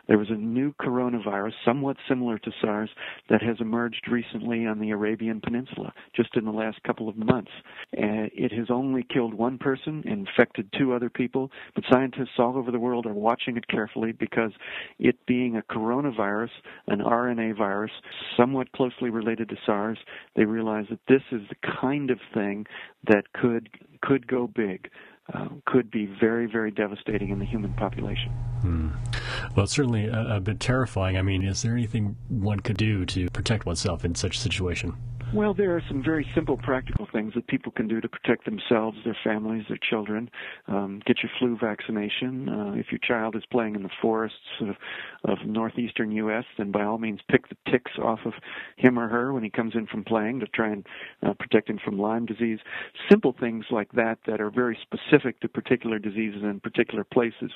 There 0.06 0.18
was 0.18 0.28
a 0.28 0.34
new 0.34 0.74
coronavirus, 0.74 1.52
somewhat 1.64 1.96
similar 2.08 2.38
to 2.38 2.50
SARS, 2.60 2.90
that 3.30 3.42
has 3.42 3.56
emerged 3.60 4.06
recently 4.10 4.66
on 4.66 4.80
the 4.80 4.90
Arabian 4.90 5.40
Peninsula, 5.40 5.94
just 6.14 6.36
in 6.36 6.44
the 6.44 6.50
last 6.50 6.82
couple 6.82 7.08
of 7.08 7.16
months. 7.16 7.50
It 7.92 8.52
has 8.52 8.66
only 8.70 9.02
killed 9.02 9.32
one 9.32 9.56
person, 9.56 10.02
infected 10.06 10.70
two 10.78 10.92
other 10.92 11.08
people, 11.08 11.50
but 11.74 11.84
scientists 11.90 12.38
all 12.38 12.56
over 12.56 12.70
the 12.70 12.78
world 12.78 13.06
are 13.06 13.14
watching 13.14 13.56
it 13.56 13.68
carefully 13.68 14.12
because 14.12 14.52
it 14.98 15.16
being 15.26 15.56
a 15.56 15.62
coronavirus, 15.62 16.50
an 16.86 17.00
RNA 17.00 17.56
virus, 17.56 17.92
somewhat 18.36 18.72
closely 18.72 19.10
related 19.10 19.48
to 19.50 19.56
SARS, 19.64 19.98
they 20.36 20.44
realize 20.44 20.86
that 20.90 20.97
this 21.06 21.22
is 21.30 21.42
the 21.48 21.56
kind 21.80 22.10
of 22.10 22.18
thing 22.34 22.66
that 23.06 23.32
could 23.32 23.68
could 24.02 24.26
go 24.26 24.46
big. 24.46 24.90
Uh, 25.34 25.48
could 25.66 25.90
be 25.90 26.06
very, 26.18 26.46
very 26.46 26.70
devastating 26.70 27.28
in 27.28 27.38
the 27.38 27.44
human 27.44 27.70
population. 27.74 28.30
Hmm. 28.62 28.88
Well, 29.54 29.64
it's 29.64 29.74
certainly 29.74 30.06
a, 30.06 30.36
a, 30.36 30.40
bit 30.40 30.58
terrifying. 30.58 31.18
I 31.18 31.22
mean, 31.22 31.44
is 31.44 31.60
there 31.60 31.72
anything 31.72 32.16
one 32.30 32.60
could 32.60 32.78
do 32.78 33.04
to 33.04 33.28
protect 33.28 33.66
oneself 33.66 34.06
in 34.06 34.14
such 34.14 34.36
a 34.36 34.40
situation? 34.40 34.94
Well, 35.34 35.52
there 35.52 35.76
are 35.76 35.82
some 35.88 36.02
very 36.02 36.26
simple 36.34 36.56
practical 36.56 37.06
things 37.12 37.34
that 37.34 37.46
people 37.48 37.70
can 37.70 37.86
do 37.86 38.00
to 38.00 38.08
protect 38.08 38.46
themselves, 38.46 38.96
their 39.04 39.16
families, 39.22 39.64
their 39.68 39.78
children. 39.90 40.30
Um, 40.68 41.02
get 41.04 41.18
your 41.22 41.30
flu 41.38 41.58
vaccination. 41.60 42.48
Uh, 42.48 42.72
if 42.76 42.86
your 42.90 42.98
child 43.06 43.36
is 43.36 43.42
playing 43.52 43.74
in 43.74 43.82
the 43.82 43.90
forests 44.00 44.38
of, 44.62 44.76
of 45.24 45.46
northeastern 45.46 46.12
U.S., 46.12 46.44
then 46.56 46.72
by 46.72 46.82
all 46.82 46.96
means 46.96 47.20
pick 47.30 47.46
the 47.50 47.56
ticks 47.70 47.92
off 48.02 48.20
of 48.24 48.32
him 48.78 48.98
or 48.98 49.06
her 49.08 49.34
when 49.34 49.44
he 49.44 49.50
comes 49.50 49.74
in 49.74 49.86
from 49.86 50.02
playing 50.02 50.40
to 50.40 50.46
try 50.46 50.70
and 50.70 50.86
uh, 51.22 51.34
protect 51.34 51.68
him 51.68 51.78
from 51.84 51.98
Lyme 51.98 52.24
disease. 52.24 52.58
Simple 53.10 53.34
things 53.38 53.66
like 53.70 53.92
that 53.92 54.18
that 54.26 54.40
are 54.40 54.50
very 54.50 54.78
specific 54.80 55.40
to 55.40 55.48
particular 55.48 55.98
diseases 55.98 56.42
in 56.42 56.58
particular 56.58 57.04
places. 57.04 57.50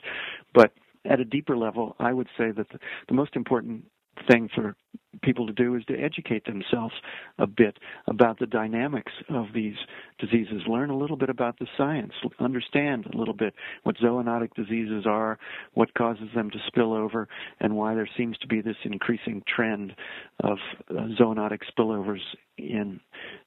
But 0.53 0.73
at 1.07 1.21
a 1.21 1.25
deeper 1.25 1.57
level, 1.57 1.97
I 1.99 2.13
would 2.13 2.29
say 2.37 2.51
that 2.51 2.69
the, 2.69 2.79
the 3.09 3.15
most 3.15 3.35
important 3.35 3.85
thing 4.29 4.49
for 4.55 4.77
people 5.23 5.47
to 5.47 5.53
do 5.53 5.75
is 5.75 5.85
to 5.85 5.99
educate 5.99 6.45
themselves 6.47 6.95
a 7.39 7.47
bit 7.47 7.77
about 8.09 8.39
the 8.39 8.47
dynamics 8.47 9.13
of 9.29 9.47
these 9.55 9.75
diseases, 10.19 10.63
learn 10.67 10.91
a 10.91 10.97
little 10.97 11.17
bit 11.17 11.29
about 11.29 11.59
the 11.59 11.67
science, 11.77 12.13
understand 12.41 13.07
a 13.07 13.17
little 13.17 13.35
bit 13.35 13.55
what 13.83 13.97
zoonotic 13.97 14.53
diseases 14.55 15.05
are, 15.07 15.39
what 15.75 15.93
causes 15.95 16.29
them 16.35 16.51
to 16.51 16.59
spill 16.67 16.93
over, 16.93 17.29
and 17.61 17.77
why 17.77 17.95
there 17.95 18.09
seems 18.17 18.37
to 18.39 18.47
be 18.47 18.61
this 18.61 18.77
increasing 18.85 19.43
trend 19.55 19.95
of 20.41 20.59
uh, 20.91 20.95
zoonotic 21.21 21.61
spillovers 21.77 22.23
in 22.59 23.01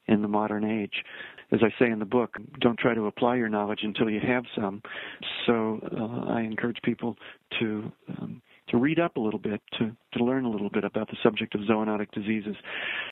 in 0.08 0.22
the 0.22 0.28
modern 0.28 0.64
age. 0.64 1.04
As 1.52 1.60
I 1.62 1.70
say 1.78 1.90
in 1.90 2.00
the 2.00 2.04
book, 2.04 2.36
don't 2.60 2.78
try 2.78 2.94
to 2.94 3.06
apply 3.06 3.36
your 3.36 3.48
knowledge 3.48 3.80
until 3.82 4.10
you 4.10 4.20
have 4.20 4.44
some. 4.56 4.82
So 5.46 5.80
uh, 5.96 6.32
I 6.32 6.40
encourage 6.40 6.78
people 6.82 7.16
to 7.60 7.92
um, 8.18 8.42
to 8.68 8.78
read 8.78 8.98
up 8.98 9.16
a 9.16 9.20
little 9.20 9.38
bit, 9.38 9.60
to, 9.78 9.96
to 10.14 10.24
learn 10.24 10.44
a 10.44 10.50
little 10.50 10.70
bit 10.70 10.84
about 10.84 11.08
the 11.08 11.16
subject 11.22 11.54
of 11.54 11.60
zoonotic 11.62 12.10
diseases. 12.12 12.56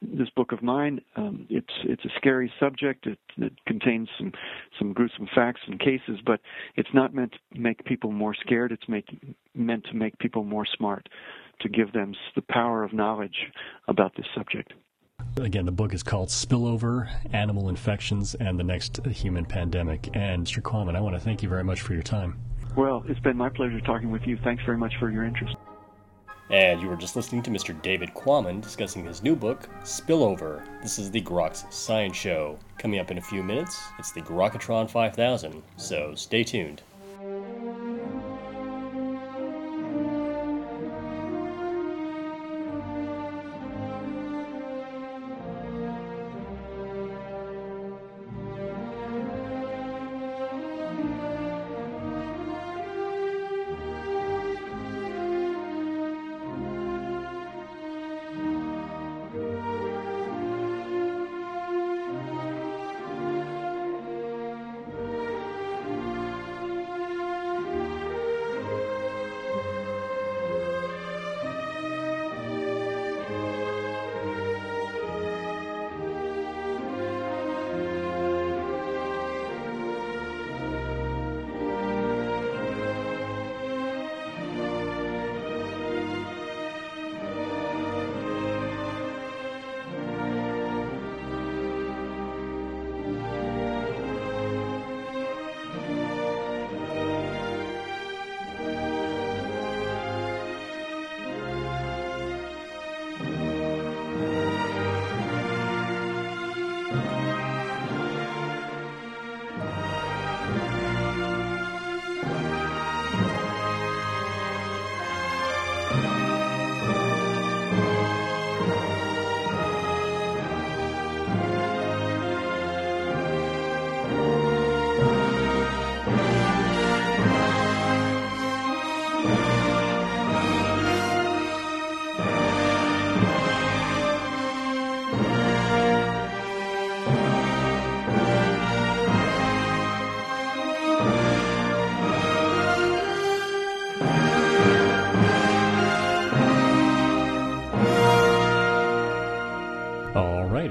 This 0.03 0.29
book 0.31 0.53
of 0.53 0.63
mine, 0.63 1.01
um, 1.17 1.47
it's 1.49 1.73
it's 1.85 2.05
a 2.05 2.11
scary 2.17 2.53
subject. 2.59 3.07
It, 3.07 3.19
it 3.37 3.53
contains 3.67 4.09
some 4.19 4.33
some 4.79 4.93
gruesome 4.93 5.29
facts 5.35 5.61
and 5.67 5.79
cases, 5.79 6.19
but 6.25 6.41
it's 6.77 6.93
not 6.93 7.15
meant 7.15 7.33
to 7.33 7.61
make 7.61 7.85
people 7.85 8.11
more 8.11 8.35
scared. 8.35 8.73
It's 8.73 8.89
make, 8.89 9.07
meant 9.55 9.85
to 9.91 9.95
make 9.95 10.19
people 10.19 10.45
more 10.45 10.67
smart, 10.77 11.09
to 11.61 11.69
give 11.69 11.93
them 11.93 12.15
the 12.35 12.43
power 12.43 12.83
of 12.83 12.93
knowledge 12.93 13.53
about 13.89 14.17
this 14.17 14.27
subject. 14.35 14.73
Again, 15.37 15.65
the 15.65 15.73
book 15.73 15.95
is 15.95 16.03
called 16.03 16.29
Spillover 16.29 17.09
Animal 17.33 17.69
Infections 17.69 18.35
and 18.37 18.59
the 18.59 18.65
Next 18.65 19.05
Human 19.07 19.45
Pandemic. 19.45 20.09
And 20.15 20.47
Mr. 20.47 20.61
Quammen, 20.61 20.97
I 20.97 21.01
want 21.01 21.17
to 21.17 21.21
thank 21.21 21.43
you 21.43 21.49
very 21.49 21.65
much 21.65 21.81
for 21.81 21.93
your 21.93 22.03
time. 22.03 22.39
Well, 22.77 23.05
it's 23.07 23.21
been 23.21 23.37
my 23.37 23.51
pleasure 23.51 23.81
talking 23.81 24.11
with 24.11 24.27
you. 24.27 24.37
Thanks 24.43 24.65
very 24.65 24.77
much 24.77 24.95
for 24.99 25.09
your 25.09 25.25
interest. 25.25 25.55
And 26.51 26.81
you 26.83 26.89
were 26.89 26.97
just 26.97 27.15
listening 27.15 27.43
to 27.45 27.51
Mr. 27.51 27.81
David 27.83 28.13
Quammen 28.15 28.61
discussing 28.61 29.05
his 29.05 29.23
new 29.23 29.37
book, 29.37 29.69
Spillover. 29.83 30.63
This 30.83 30.99
is 30.99 31.11
the 31.11 31.23
Groks 31.23 31.73
Science 31.73 32.17
Show. 32.17 32.59
Coming 32.79 32.99
up 32.99 33.13
in 33.13 33.19
a 33.19 33.23
few 33.23 33.45
minutes, 33.45 33.81
it's 33.99 34.11
the 34.11 34.21
Grokatron 34.23 34.91
5000, 34.91 35.63
so 35.77 36.15
stay 36.17 36.43
tuned. 36.43 36.83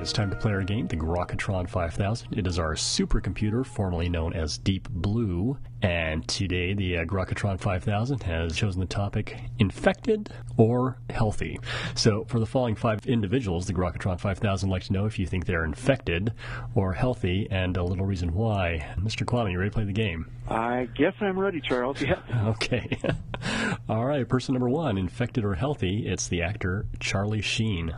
It's 0.04 0.12
time 0.12 0.30
to 0.32 0.36
play 0.36 0.52
our 0.52 0.63
game, 0.63 0.88
the 0.88 0.98
Grokatron 0.98 1.70
5000. 1.70 2.38
It 2.38 2.46
is 2.46 2.60
our 2.60 2.74
supercomputer, 2.74 3.66
formerly 3.66 4.10
known 4.10 4.34
as 4.34 4.58
Deep 4.58 4.89
Blue. 4.89 5.58
And 5.82 6.28
today, 6.28 6.74
the 6.74 6.98
uh, 6.98 7.06
Grokatron 7.06 7.58
5000 7.58 8.22
has 8.24 8.54
chosen 8.54 8.82
the 8.82 8.86
topic 8.86 9.39
infected 9.60 10.30
or 10.58 10.98
healthy. 11.10 11.58
So, 11.96 12.26
for 12.26 12.39
the 12.39 12.46
following 12.46 12.76
five 12.76 13.06
individuals, 13.06 13.66
the 13.66 13.74
Grokatron 13.74 14.20
5000 14.20 14.68
would 14.68 14.74
like 14.74 14.84
to 14.84 14.92
know 14.92 15.06
if 15.06 15.18
you 15.18 15.26
think 15.26 15.46
they're 15.46 15.63
infected 15.63 16.34
or 16.76 16.92
healthy 16.92 17.48
and 17.50 17.78
a 17.78 17.84
little 17.84 18.06
reason 18.06 18.34
why. 18.34 18.86
Mr. 19.00 19.26
Quammen, 19.26 19.54
you 19.54 19.58
ready 19.58 19.70
to 19.70 19.74
play 19.74 19.86
the 19.86 19.94
game? 19.94 20.30
I 20.50 20.89
guess 20.96 21.13
I'm 21.22 21.39
ready, 21.39 21.62
Charles. 21.62 22.02
Yeah. 22.02 22.20
Okay. 22.44 23.00
All 23.88 24.04
right, 24.04 24.28
person 24.28 24.54
number 24.54 24.70
one, 24.70 24.98
infected 24.98 25.46
or 25.46 25.56
healthy, 25.56 26.08
it's 26.08 26.28
the 26.28 26.42
actor 26.42 26.88
Charlie 27.00 27.42
Sheen. 27.42 27.96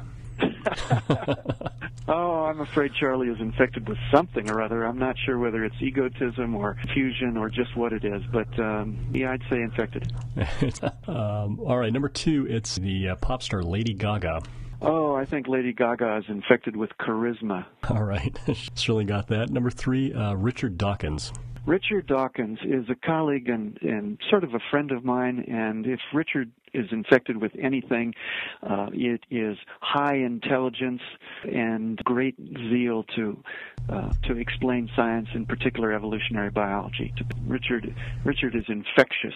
oh, 2.08 2.46
I'm 2.46 2.62
afraid 2.62 2.94
Charlie 3.00 3.28
is 3.28 3.40
infected 3.40 3.88
with 3.88 3.98
something 4.12 4.50
or 4.50 4.62
other. 4.62 4.86
I'm 4.86 4.98
not 4.98 5.16
sure 5.26 5.38
whether 5.38 5.64
it's 5.64 5.76
egotism 5.82 6.56
or 6.56 6.78
fusion 6.94 7.38
or 7.38 7.50
just 7.50 7.76
what 7.76 7.94
it 7.94 8.04
is, 8.06 8.22
but 8.32 8.48
um, 8.60 8.98
yeah, 9.14 9.32
I'd 9.32 9.44
say 9.50 9.62
infected. 9.62 10.12
um, 11.08 11.60
all 11.60 11.78
right, 11.78 11.94
number 11.94 12.10
two, 12.10 12.48
it's 12.50 12.76
the 12.76 13.10
uh, 13.10 13.16
pop 13.16 13.44
star 13.44 13.64
Lady 13.64 13.94
Gaga. 13.94 14.42
Oh, 14.82 15.16
I 15.16 15.26
think 15.26 15.48
Lady 15.48 15.74
Gaga 15.74 16.18
is 16.18 16.26
infected 16.28 16.76
with 16.76 16.92
charisma. 17.00 17.66
All 17.90 18.04
right, 18.04 18.38
surely 18.76 19.06
got 19.06 19.28
that. 19.30 19.50
Number 19.50 19.72
three, 19.72 20.14
uh, 20.14 20.34
Richard 20.34 20.78
Dawkins. 20.78 21.32
Richard 21.66 22.06
Dawkins 22.06 22.60
is 22.64 22.86
a 22.90 22.96
colleague 22.96 23.50
and, 23.50 23.78
and 23.82 24.20
sort 24.30 24.44
of 24.44 24.54
a 24.54 24.60
friend 24.70 24.92
of 24.92 25.04
mine, 25.04 25.46
and 25.48 25.88
if 25.88 26.00
Richard 26.14 26.52
is 26.74 26.86
infected 26.92 27.42
with 27.42 27.54
anything, 27.60 28.14
uh, 28.62 28.88
it 28.94 29.22
is 29.32 29.58
high 29.82 30.16
intelligence 30.16 31.02
and 31.44 31.98
great 32.04 32.36
zeal 32.70 33.04
to 33.16 33.42
uh, 33.90 34.12
to 34.24 34.38
explain 34.38 34.90
science, 34.96 35.28
in 35.34 35.46
particular 35.46 35.92
evolutionary 35.92 36.52
biology. 36.52 37.14
Richard 37.48 37.96
Richard 38.24 38.56
is 38.56 38.66
infectious 38.68 39.34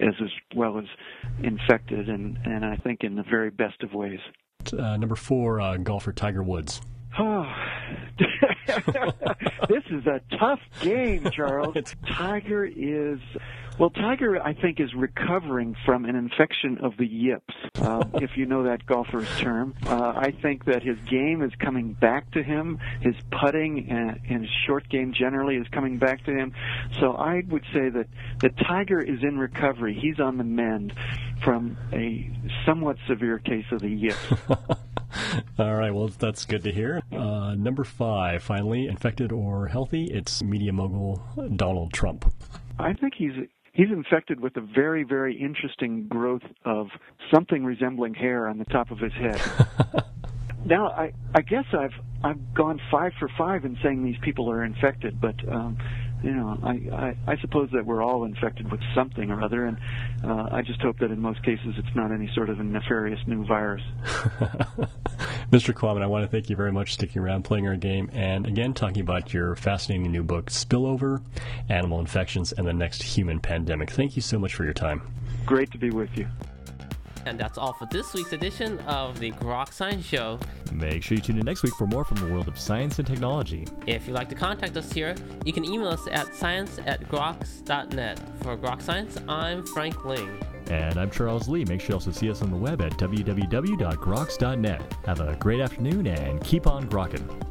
as 0.00 0.14
as 0.22 0.30
well 0.54 0.78
as 0.78 0.86
infected, 1.42 2.08
and 2.08 2.38
and 2.44 2.64
I 2.64 2.76
think 2.76 3.04
in 3.04 3.14
the 3.14 3.24
very 3.24 3.50
best 3.50 3.82
of 3.82 3.94
ways. 3.94 4.20
Uh, 4.72 4.96
number 4.98 5.16
four, 5.16 5.60
uh, 5.60 5.76
golfer 5.78 6.12
Tiger 6.12 6.42
Woods. 6.42 6.82
Oh, 7.18 7.50
this 9.68 9.84
is 9.90 10.06
a 10.06 10.20
tough 10.38 10.60
game, 10.80 11.28
Charles. 11.30 11.76
Tiger 12.06 12.64
is 12.64 13.20
well, 13.80 13.88
Tiger, 13.88 14.38
I 14.42 14.52
think, 14.52 14.78
is 14.78 14.92
recovering 14.94 15.74
from 15.86 16.04
an 16.04 16.14
infection 16.14 16.76
of 16.82 16.98
the 16.98 17.06
yips, 17.06 17.54
uh, 17.80 18.04
if 18.16 18.36
you 18.36 18.44
know 18.44 18.64
that 18.64 18.84
golfer's 18.84 19.26
term. 19.38 19.74
Uh, 19.86 20.12
I 20.14 20.32
think 20.42 20.66
that 20.66 20.82
his 20.82 20.98
game 21.08 21.40
is 21.42 21.50
coming 21.58 21.94
back 21.94 22.30
to 22.32 22.42
him. 22.42 22.78
His 23.00 23.14
putting 23.30 23.88
and, 23.88 24.20
and 24.28 24.42
his 24.42 24.50
short 24.66 24.86
game 24.90 25.14
generally 25.14 25.56
is 25.56 25.66
coming 25.68 25.96
back 25.96 26.22
to 26.26 26.30
him. 26.30 26.52
So 27.00 27.14
I 27.14 27.42
would 27.48 27.64
say 27.72 27.88
that 27.88 28.08
that 28.40 28.58
Tiger 28.58 29.00
is 29.00 29.22
in 29.22 29.38
recovery. 29.38 29.98
He's 29.98 30.20
on 30.20 30.36
the 30.36 30.44
mend 30.44 30.92
from 31.42 31.78
a 31.90 32.30
somewhat 32.66 32.98
severe 33.08 33.38
case 33.38 33.64
of 33.72 33.80
the 33.80 33.88
yips. 33.88 34.34
All 35.58 35.74
right, 35.74 35.92
well, 35.92 36.08
that's 36.08 36.44
good 36.44 36.62
to 36.64 36.72
hear. 36.72 37.02
Uh, 37.12 37.54
number 37.54 37.84
five, 37.84 38.42
finally, 38.42 38.86
infected 38.86 39.32
or 39.32 39.66
healthy, 39.66 40.04
it's 40.04 40.42
media 40.42 40.72
mogul 40.72 41.22
Donald 41.56 41.92
Trump. 41.92 42.32
I 42.78 42.92
think 42.94 43.14
he's 43.16 43.32
he's 43.72 43.90
infected 43.90 44.40
with 44.40 44.56
a 44.56 44.60
very, 44.60 45.04
very 45.04 45.40
interesting 45.40 46.06
growth 46.08 46.42
of 46.64 46.88
something 47.32 47.64
resembling 47.64 48.14
hair 48.14 48.48
on 48.48 48.58
the 48.58 48.64
top 48.66 48.90
of 48.90 48.98
his 48.98 49.12
head. 49.12 49.40
now, 50.64 50.88
I, 50.88 51.12
I 51.34 51.42
guess 51.42 51.66
I've 51.72 51.94
I've 52.22 52.54
gone 52.54 52.80
five 52.90 53.12
for 53.18 53.28
five 53.38 53.64
in 53.64 53.78
saying 53.82 54.04
these 54.04 54.18
people 54.22 54.50
are 54.50 54.64
infected, 54.64 55.20
but 55.20 55.36
um, 55.48 55.78
you 56.22 56.32
know, 56.32 56.58
I, 56.62 56.72
I, 56.94 57.32
I 57.32 57.36
suppose 57.40 57.70
that 57.72 57.86
we're 57.86 58.02
all 58.02 58.24
infected 58.24 58.70
with 58.70 58.80
something 58.94 59.30
or 59.30 59.42
other, 59.42 59.66
and 59.66 59.78
uh, 60.22 60.48
I 60.52 60.62
just 60.62 60.80
hope 60.82 60.98
that 60.98 61.10
in 61.10 61.20
most 61.20 61.42
cases 61.42 61.74
it's 61.78 61.96
not 61.96 62.12
any 62.12 62.30
sort 62.34 62.50
of 62.50 62.60
a 62.60 62.64
nefarious 62.64 63.20
new 63.26 63.46
virus. 63.46 63.82
Mr. 65.50 65.74
Quammen, 65.74 66.02
I 66.02 66.06
want 66.06 66.24
to 66.24 66.30
thank 66.30 66.48
you 66.48 66.56
very 66.56 66.72
much 66.72 66.88
for 66.88 66.92
sticking 66.92 67.22
around, 67.22 67.44
playing 67.44 67.66
our 67.66 67.76
game, 67.76 68.10
and 68.12 68.46
again 68.46 68.72
talking 68.72 69.02
about 69.02 69.32
your 69.32 69.56
fascinating 69.56 70.10
new 70.10 70.22
book, 70.22 70.46
Spillover, 70.46 71.22
Animal 71.68 72.00
Infections, 72.00 72.52
and 72.52 72.66
the 72.66 72.72
Next 72.72 73.02
Human 73.02 73.40
Pandemic. 73.40 73.90
Thank 73.90 74.16
you 74.16 74.22
so 74.22 74.38
much 74.38 74.54
for 74.54 74.64
your 74.64 74.72
time. 74.72 75.02
Great 75.44 75.70
to 75.72 75.78
be 75.78 75.90
with 75.90 76.16
you. 76.16 76.26
And 77.26 77.38
that's 77.38 77.58
all 77.58 77.74
for 77.74 77.86
this 77.90 78.14
week's 78.14 78.32
edition 78.32 78.78
of 78.80 79.18
the 79.18 79.32
Grok 79.32 79.72
Science 79.72 80.06
Show. 80.06 80.38
Make 80.72 81.02
sure 81.02 81.16
you 81.16 81.22
tune 81.22 81.38
in 81.38 81.44
next 81.44 81.62
week 81.62 81.74
for 81.74 81.86
more 81.86 82.04
from 82.04 82.16
the 82.16 82.26
world 82.26 82.48
of 82.48 82.58
science 82.58 82.98
and 82.98 83.06
technology. 83.06 83.66
If 83.86 84.06
you'd 84.06 84.14
like 84.14 84.28
to 84.30 84.34
contact 84.34 84.76
us 84.76 84.90
here, 84.92 85.14
you 85.44 85.52
can 85.52 85.64
email 85.64 85.88
us 85.88 86.06
at 86.10 86.34
science 86.34 86.78
at 86.86 87.08
groks.net. 87.08 88.20
For 88.42 88.56
Grok 88.56 88.80
Science, 88.80 89.18
I'm 89.28 89.66
Frank 89.66 90.04
Ling. 90.04 90.38
And 90.70 90.98
I'm 90.98 91.10
Charles 91.10 91.48
Lee. 91.48 91.64
Make 91.64 91.80
sure 91.80 91.90
you 91.90 91.94
also 91.94 92.12
see 92.12 92.30
us 92.30 92.42
on 92.42 92.50
the 92.50 92.56
web 92.56 92.80
at 92.80 92.92
www.groks.net. 92.92 94.94
Have 95.04 95.20
a 95.20 95.34
great 95.36 95.60
afternoon 95.60 96.06
and 96.06 96.40
keep 96.44 96.68
on 96.68 96.88
grokking. 96.88 97.49